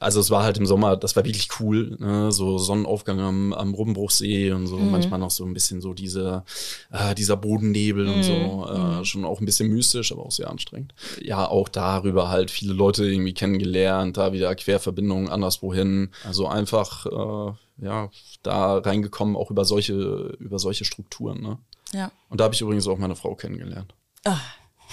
Also 0.00 0.18
es 0.18 0.30
war 0.30 0.42
halt 0.42 0.56
im 0.56 0.66
Sommer, 0.66 0.96
das 0.96 1.14
war 1.14 1.24
wirklich 1.24 1.48
cool, 1.58 1.96
ne? 1.98 2.32
so 2.32 2.58
Sonnenaufgang 2.58 3.20
am, 3.20 3.52
am 3.52 3.74
Rummbruchsee 3.74 4.52
und 4.52 4.66
so, 4.66 4.76
mhm. 4.76 4.90
manchmal 4.90 5.18
noch 5.18 5.30
so 5.30 5.44
ein 5.44 5.54
bisschen 5.54 5.80
so 5.80 5.94
diese 5.94 6.44
äh, 6.90 7.14
dieser 7.14 7.36
Bodennebel 7.36 8.06
mhm. 8.06 8.14
und 8.14 8.22
so. 8.22 8.32
Äh, 8.32 8.78
mhm. 8.78 9.04
schon 9.04 9.24
auch 9.24 9.40
ein 9.40 9.46
bisschen 9.46 9.68
mystisch, 9.68 10.12
aber 10.12 10.24
auch 10.24 10.32
sehr 10.32 10.50
anstrengend. 10.50 10.94
Ja, 11.20 11.46
auch 11.46 11.68
darüber 11.68 12.28
halt 12.28 12.50
viele 12.50 12.72
Leute 12.72 13.04
irgendwie 13.06 13.34
kennengelernt, 13.34 14.16
da 14.16 14.32
wieder 14.32 14.54
Querverbindungen 14.54 15.28
anderswohin. 15.28 16.10
Also 16.24 16.46
einfach, 16.46 17.06
äh, 17.06 17.84
ja, 17.84 18.10
da 18.42 18.78
reingekommen, 18.78 19.36
auch 19.36 19.50
über 19.50 19.64
solche, 19.64 20.36
über 20.38 20.58
solche 20.58 20.84
Strukturen. 20.84 21.40
Ne? 21.40 21.58
Ja. 21.92 22.10
Und 22.28 22.40
da 22.40 22.44
habe 22.44 22.54
ich 22.54 22.60
übrigens 22.60 22.86
auch 22.86 22.98
meine 22.98 23.16
Frau 23.16 23.34
kennengelernt. 23.34 23.94
Ah, 24.24 24.40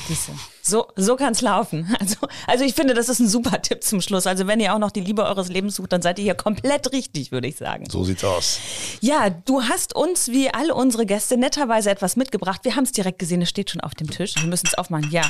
diese. 0.09 0.31
So, 0.63 0.87
so 0.95 1.15
kann 1.15 1.33
es 1.33 1.41
laufen. 1.41 1.95
Also, 2.01 2.15
also 2.47 2.63
ich 2.63 2.73
finde, 2.73 2.93
das 2.95 3.09
ist 3.09 3.19
ein 3.19 3.27
super 3.27 3.61
Tipp 3.61 3.83
zum 3.83 4.01
Schluss. 4.01 4.25
Also 4.27 4.47
wenn 4.47 4.59
ihr 4.59 4.73
auch 4.73 4.79
noch 4.79 4.91
die 4.91 5.01
Liebe 5.01 5.23
eures 5.23 5.49
Lebens 5.49 5.75
sucht, 5.75 5.91
dann 5.93 6.01
seid 6.01 6.17
ihr 6.19 6.23
hier 6.25 6.33
komplett 6.35 6.91
richtig, 6.93 7.31
würde 7.31 7.47
ich 7.47 7.57
sagen. 7.57 7.87
So 7.89 8.03
sieht's 8.03 8.23
aus. 8.23 8.59
Ja, 9.01 9.29
du 9.29 9.63
hast 9.63 9.95
uns 9.95 10.29
wie 10.29 10.49
alle 10.53 10.73
unsere 10.73 11.05
Gäste 11.05 11.37
netterweise 11.37 11.89
etwas 11.91 12.15
mitgebracht. 12.15 12.61
Wir 12.63 12.75
haben 12.75 12.83
es 12.85 12.91
direkt 12.91 13.19
gesehen, 13.19 13.41
es 13.41 13.49
steht 13.49 13.69
schon 13.69 13.81
auf 13.81 13.93
dem 13.95 14.09
Tisch. 14.09 14.35
Wir 14.37 14.47
müssen 14.47 14.67
es 14.67 14.73
aufmachen. 14.75 15.09
Ja, 15.11 15.23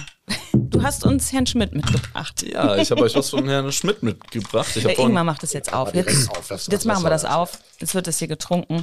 du 0.53 0.81
hast 0.83 1.05
uns 1.05 1.31
Herrn 1.33 1.45
Schmidt 1.45 1.73
mitgebracht. 1.73 2.43
Ja, 2.43 2.77
ich 2.77 2.91
habe 2.91 3.01
euch 3.01 3.15
was 3.15 3.29
von 3.29 3.47
Herrn 3.47 3.71
Schmidt 3.71 4.03
mitgebracht. 4.03 4.75
Ich 4.75 4.83
Der 4.83 4.97
Ingmar 4.97 5.23
macht 5.23 5.43
es 5.43 5.53
jetzt 5.53 5.73
auf. 5.73 5.93
Jetzt, 5.93 6.29
auf, 6.29 6.47
das- 6.47 6.67
jetzt 6.67 6.73
was 6.73 6.85
machen 6.85 7.03
wir 7.03 7.09
das 7.09 7.23
das? 7.23 7.31
auf. 7.31 7.59
Jetzt 7.79 7.95
wird 7.95 8.07
das 8.07 8.17
hier 8.19 8.27
getrunken. 8.27 8.81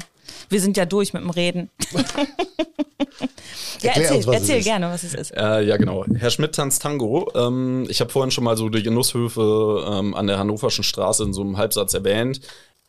Wir 0.51 0.61
sind 0.61 0.77
ja 0.77 0.85
durch 0.85 1.13
mit 1.15 1.23
dem 1.23 1.31
Reden. 1.31 1.71
ja, 3.81 3.93
erzähl, 3.95 4.17
uns, 4.17 4.27
erzähl 4.27 4.63
gerne, 4.63 4.91
was 4.91 5.03
es 5.05 5.15
ist. 5.15 5.31
Äh, 5.37 5.63
ja, 5.63 5.77
genau. 5.77 6.05
Herr 6.19 6.31
Schmidt 6.39 6.55
tanzt 6.55 6.83
Tango. 6.83 7.33
Ähm, 7.35 7.85
ich 7.89 8.01
habe 8.01 8.11
vorhin 8.11 8.31
schon 8.31 8.45
mal 8.45 8.57
so 8.57 8.69
die 8.69 8.85
Genusshöfe 8.85 9.85
ähm, 9.91 10.15
an 10.15 10.29
der 10.29 10.39
Hannoverschen 10.39 10.85
Straße 10.85 11.25
in 11.25 11.33
so 11.33 11.41
einem 11.41 11.57
Halbsatz 11.57 11.95
erwähnt. 11.95 12.41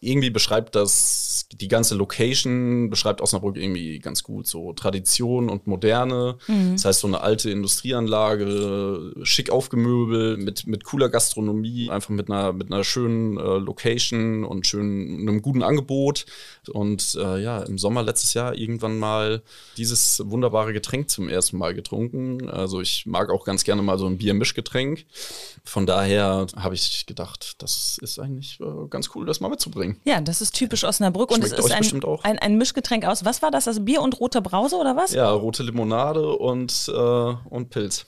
Irgendwie 0.02 0.30
beschreibt 0.30 0.76
das 0.76 1.48
die 1.52 1.68
ganze 1.68 1.96
Location, 1.96 2.90
beschreibt 2.90 3.22
Osnabrück 3.22 3.58
irgendwie 3.58 4.00
ganz 4.00 4.24
gut. 4.24 4.48
So 4.48 4.74
Tradition 4.74 5.50
und 5.50 5.68
Moderne. 5.68 6.38
Das 6.74 6.86
heißt, 6.86 7.00
so 7.02 7.08
eine 7.08 7.22
alte 7.22 7.50
Industrieanlage, 7.50 9.14
schick 9.24 9.50
aufgemöbelt, 9.50 10.40
mit, 10.40 10.68
mit 10.68 10.84
cooler 10.84 11.10
Gastronomie, 11.10 11.90
einfach 11.90 12.10
mit 12.10 12.30
einer, 12.30 12.54
mit 12.54 12.72
einer 12.72 12.84
schönen 12.84 13.38
äh, 13.38 13.58
Location 13.58 14.44
und 14.44 14.68
schönen, 14.68 15.28
einem 15.28 15.42
guten 15.42 15.64
Angebot. 15.64 16.26
Und 16.72 17.16
äh, 17.20 17.42
ja, 17.42 17.62
im 17.64 17.78
Sommer 17.78 18.04
letztes 18.04 18.34
Jahr 18.34 18.56
irgendwann 18.56 19.00
mal 19.00 19.42
dieses 19.78 20.22
wunderbare 20.26 20.74
Getränk 20.74 21.10
zum 21.10 21.30
ersten 21.30 21.58
Mal 21.58 21.74
getrunken. 21.74 22.50
Also 22.50 22.80
ich 22.82 23.06
mag 23.06 23.30
auch 23.30 23.44
ganz 23.44 23.64
gerne 23.64 23.82
mal 23.82 23.98
so 23.98 24.06
ein 24.06 24.18
Biermischgetränk. 24.18 25.06
Von 25.64 25.86
daher 25.86 26.48
habe 26.56 26.76
ich 26.76 27.06
gedacht, 27.06 27.56
das 27.62 27.98
ist 28.02 28.20
eigentlich 28.20 28.60
äh, 28.60 28.88
ganz 28.90 29.10
cool, 29.16 29.26
das 29.26 29.40
mal 29.40 29.50
mitzubringen. 29.50 29.89
Ja, 30.04 30.22
das 30.22 30.42
ist 30.42 30.54
typisch 30.54 30.84
Osnabrück 30.84 31.32
und 31.32 31.44
es 31.44 31.50
Schmeckt 31.50 31.66
ist 31.66 31.72
ein, 31.72 31.80
bestimmt 31.80 32.06
auch. 32.06 32.24
ein, 32.24 32.40
ein 32.40 32.58
Mischgetränk 32.58 33.06
aus, 33.06 33.26
was 33.26 33.42
war 33.42 33.52
das? 33.52 33.68
Also 33.68 33.82
Bier 33.82 34.02
und 34.02 34.20
rote 34.20 34.42
Brause 34.42 34.76
oder 34.76 34.96
was? 34.96 35.14
Ja, 35.14 35.30
rote 35.32 35.64
Limonade 35.64 36.36
und, 36.36 36.90
äh, 36.90 36.92
und 36.92 37.70
Pilz. 37.70 38.06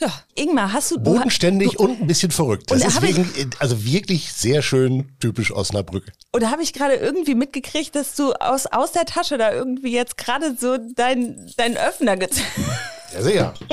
Ja. 0.00 0.12
Ingmar, 0.34 0.72
hast 0.72 0.90
du... 0.90 0.96
du 0.96 1.04
Bodenständig 1.04 1.78
und 1.78 2.00
ein 2.00 2.06
bisschen 2.06 2.32
verrückt. 2.32 2.70
Das 2.70 2.84
ist 2.84 3.00
wegen, 3.00 3.50
also 3.60 3.84
wirklich 3.84 4.32
sehr 4.32 4.60
schön 4.60 5.16
typisch 5.20 5.52
Osnabrück. 5.52 6.12
Oder 6.32 6.50
habe 6.50 6.62
ich 6.62 6.72
gerade 6.72 6.94
irgendwie 6.94 7.36
mitgekriegt, 7.36 7.94
dass 7.94 8.16
du 8.16 8.32
aus, 8.32 8.66
aus 8.66 8.90
der 8.92 9.04
Tasche 9.04 9.38
da 9.38 9.52
irgendwie 9.52 9.92
jetzt 9.92 10.16
gerade 10.16 10.56
so 10.58 10.78
dein, 10.94 11.48
dein 11.56 11.76
Öffner 11.76 12.16
gezogen 12.16 12.46
Ja, 13.14 13.22
sehr. 13.22 13.54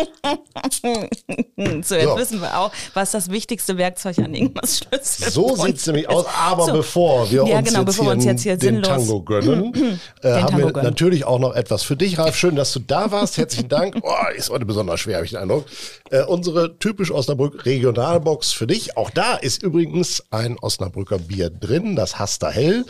So, 1.83 1.95
jetzt 1.95 2.09
So. 2.09 2.17
wissen 2.17 2.41
wir 2.41 2.57
auch, 2.57 2.71
was 2.93 3.11
das 3.11 3.29
wichtigste 3.29 3.77
Werkzeug 3.77 4.17
an 4.19 4.33
Ingmars 4.33 4.79
Schlüssel 4.79 5.31
So 5.31 5.53
ist. 5.55 5.61
sieht's 5.61 5.87
nämlich 5.87 6.09
aus. 6.09 6.25
Aber 6.39 6.65
So. 6.65 6.73
bevor 6.73 7.29
wir 7.31 7.45
Ja, 7.47 7.57
uns, 7.59 7.67
genau, 7.67 7.79
jetzt, 7.79 7.85
bevor 7.85 8.05
wir 8.05 8.11
hier 8.11 8.15
uns 8.17 8.25
jetzt 8.25 8.41
hier 8.43 8.57
den 8.57 8.75
sinnlos- 8.83 8.87
Tango 8.87 9.21
gönnen, 9.21 9.73
äh, 10.23 10.31
haben 10.33 10.47
Tango 10.47 10.57
wir 10.57 10.73
gönnen. 10.73 10.83
natürlich 10.89 11.25
auch 11.25 11.39
noch 11.39 11.55
etwas 11.55 11.83
für 11.83 11.95
dich, 11.95 12.17
Ralf. 12.17 12.35
Schön, 12.35 12.55
dass 12.55 12.73
du 12.73 12.79
da 12.79 13.11
warst. 13.11 13.37
Herzlichen 13.37 13.69
Dank. 13.69 13.95
Oh, 14.03 14.13
ist 14.35 14.49
heute 14.49 14.65
besonders 14.65 14.99
schwer, 14.99 15.15
habe 15.17 15.25
ich 15.25 15.31
den 15.31 15.39
Eindruck. 15.39 15.65
Äh, 16.09 16.23
unsere 16.23 16.77
typisch 16.79 17.11
Osnabrück 17.11 17.65
Regionalbox 17.65 18.51
für 18.51 18.67
dich. 18.67 18.97
Auch 18.97 19.09
da 19.09 19.35
ist 19.35 19.63
übrigens 19.63 20.23
ein 20.31 20.57
Osnabrücker 20.59 21.17
Bier 21.19 21.49
drin, 21.49 21.95
das 21.95 22.17
Hasta 22.19 22.49
Hell. 22.49 22.85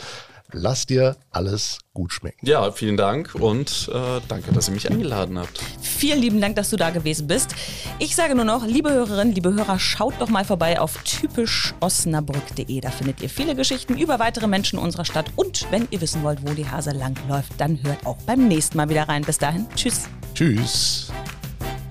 Lass 0.52 0.86
dir 0.86 1.16
alles 1.30 1.78
gut 1.94 2.12
schmecken. 2.12 2.46
Ja, 2.46 2.70
vielen 2.72 2.96
Dank 2.96 3.34
und 3.34 3.90
äh, 3.92 4.20
danke, 4.28 4.52
dass 4.52 4.68
ihr 4.68 4.74
mich 4.74 4.90
eingeladen 4.90 5.38
habt. 5.38 5.60
Vielen 5.80 6.20
lieben 6.20 6.40
Dank, 6.40 6.56
dass 6.56 6.70
du 6.70 6.76
da 6.76 6.90
gewesen 6.90 7.26
bist. 7.26 7.54
Ich 7.98 8.14
sage 8.16 8.34
nur 8.34 8.44
noch, 8.44 8.66
liebe 8.66 8.90
Hörerinnen, 8.90 9.34
liebe 9.34 9.52
Hörer, 9.52 9.78
schaut 9.78 10.14
doch 10.20 10.28
mal 10.28 10.44
vorbei 10.44 10.80
auf 10.80 11.02
typischosnabrück.de. 11.04 12.80
Da 12.80 12.90
findet 12.90 13.20
ihr 13.22 13.28
viele 13.28 13.54
Geschichten 13.54 13.96
über 13.98 14.18
weitere 14.18 14.46
Menschen 14.46 14.78
unserer 14.78 15.04
Stadt. 15.04 15.26
Und 15.36 15.66
wenn 15.70 15.88
ihr 15.90 16.00
wissen 16.00 16.22
wollt, 16.22 16.40
wo 16.46 16.52
die 16.52 16.68
Hase 16.68 16.90
langläuft, 16.92 17.52
dann 17.58 17.82
hört 17.82 18.06
auch 18.06 18.18
beim 18.26 18.48
nächsten 18.48 18.76
Mal 18.76 18.88
wieder 18.88 19.08
rein. 19.08 19.22
Bis 19.22 19.38
dahin, 19.38 19.66
tschüss. 19.74 20.08
Tschüss. 20.34 21.10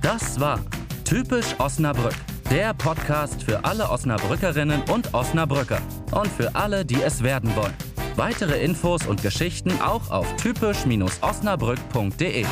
Das 0.01 0.39
war 0.39 0.59
Typisch 1.11 1.55
Osnabrück, 1.57 2.15
der 2.49 2.73
Podcast 2.73 3.43
für 3.43 3.65
alle 3.65 3.89
Osnabrückerinnen 3.89 4.81
und 4.83 5.13
Osnabrücker 5.13 5.81
und 6.11 6.27
für 6.29 6.55
alle, 6.55 6.85
die 6.85 7.01
es 7.01 7.21
werden 7.21 7.53
wollen. 7.53 7.73
Weitere 8.15 8.63
Infos 8.63 9.05
und 9.07 9.21
Geschichten 9.21 9.71
auch 9.81 10.09
auf 10.11 10.27
typisch-osnabrück.de. 10.37 12.45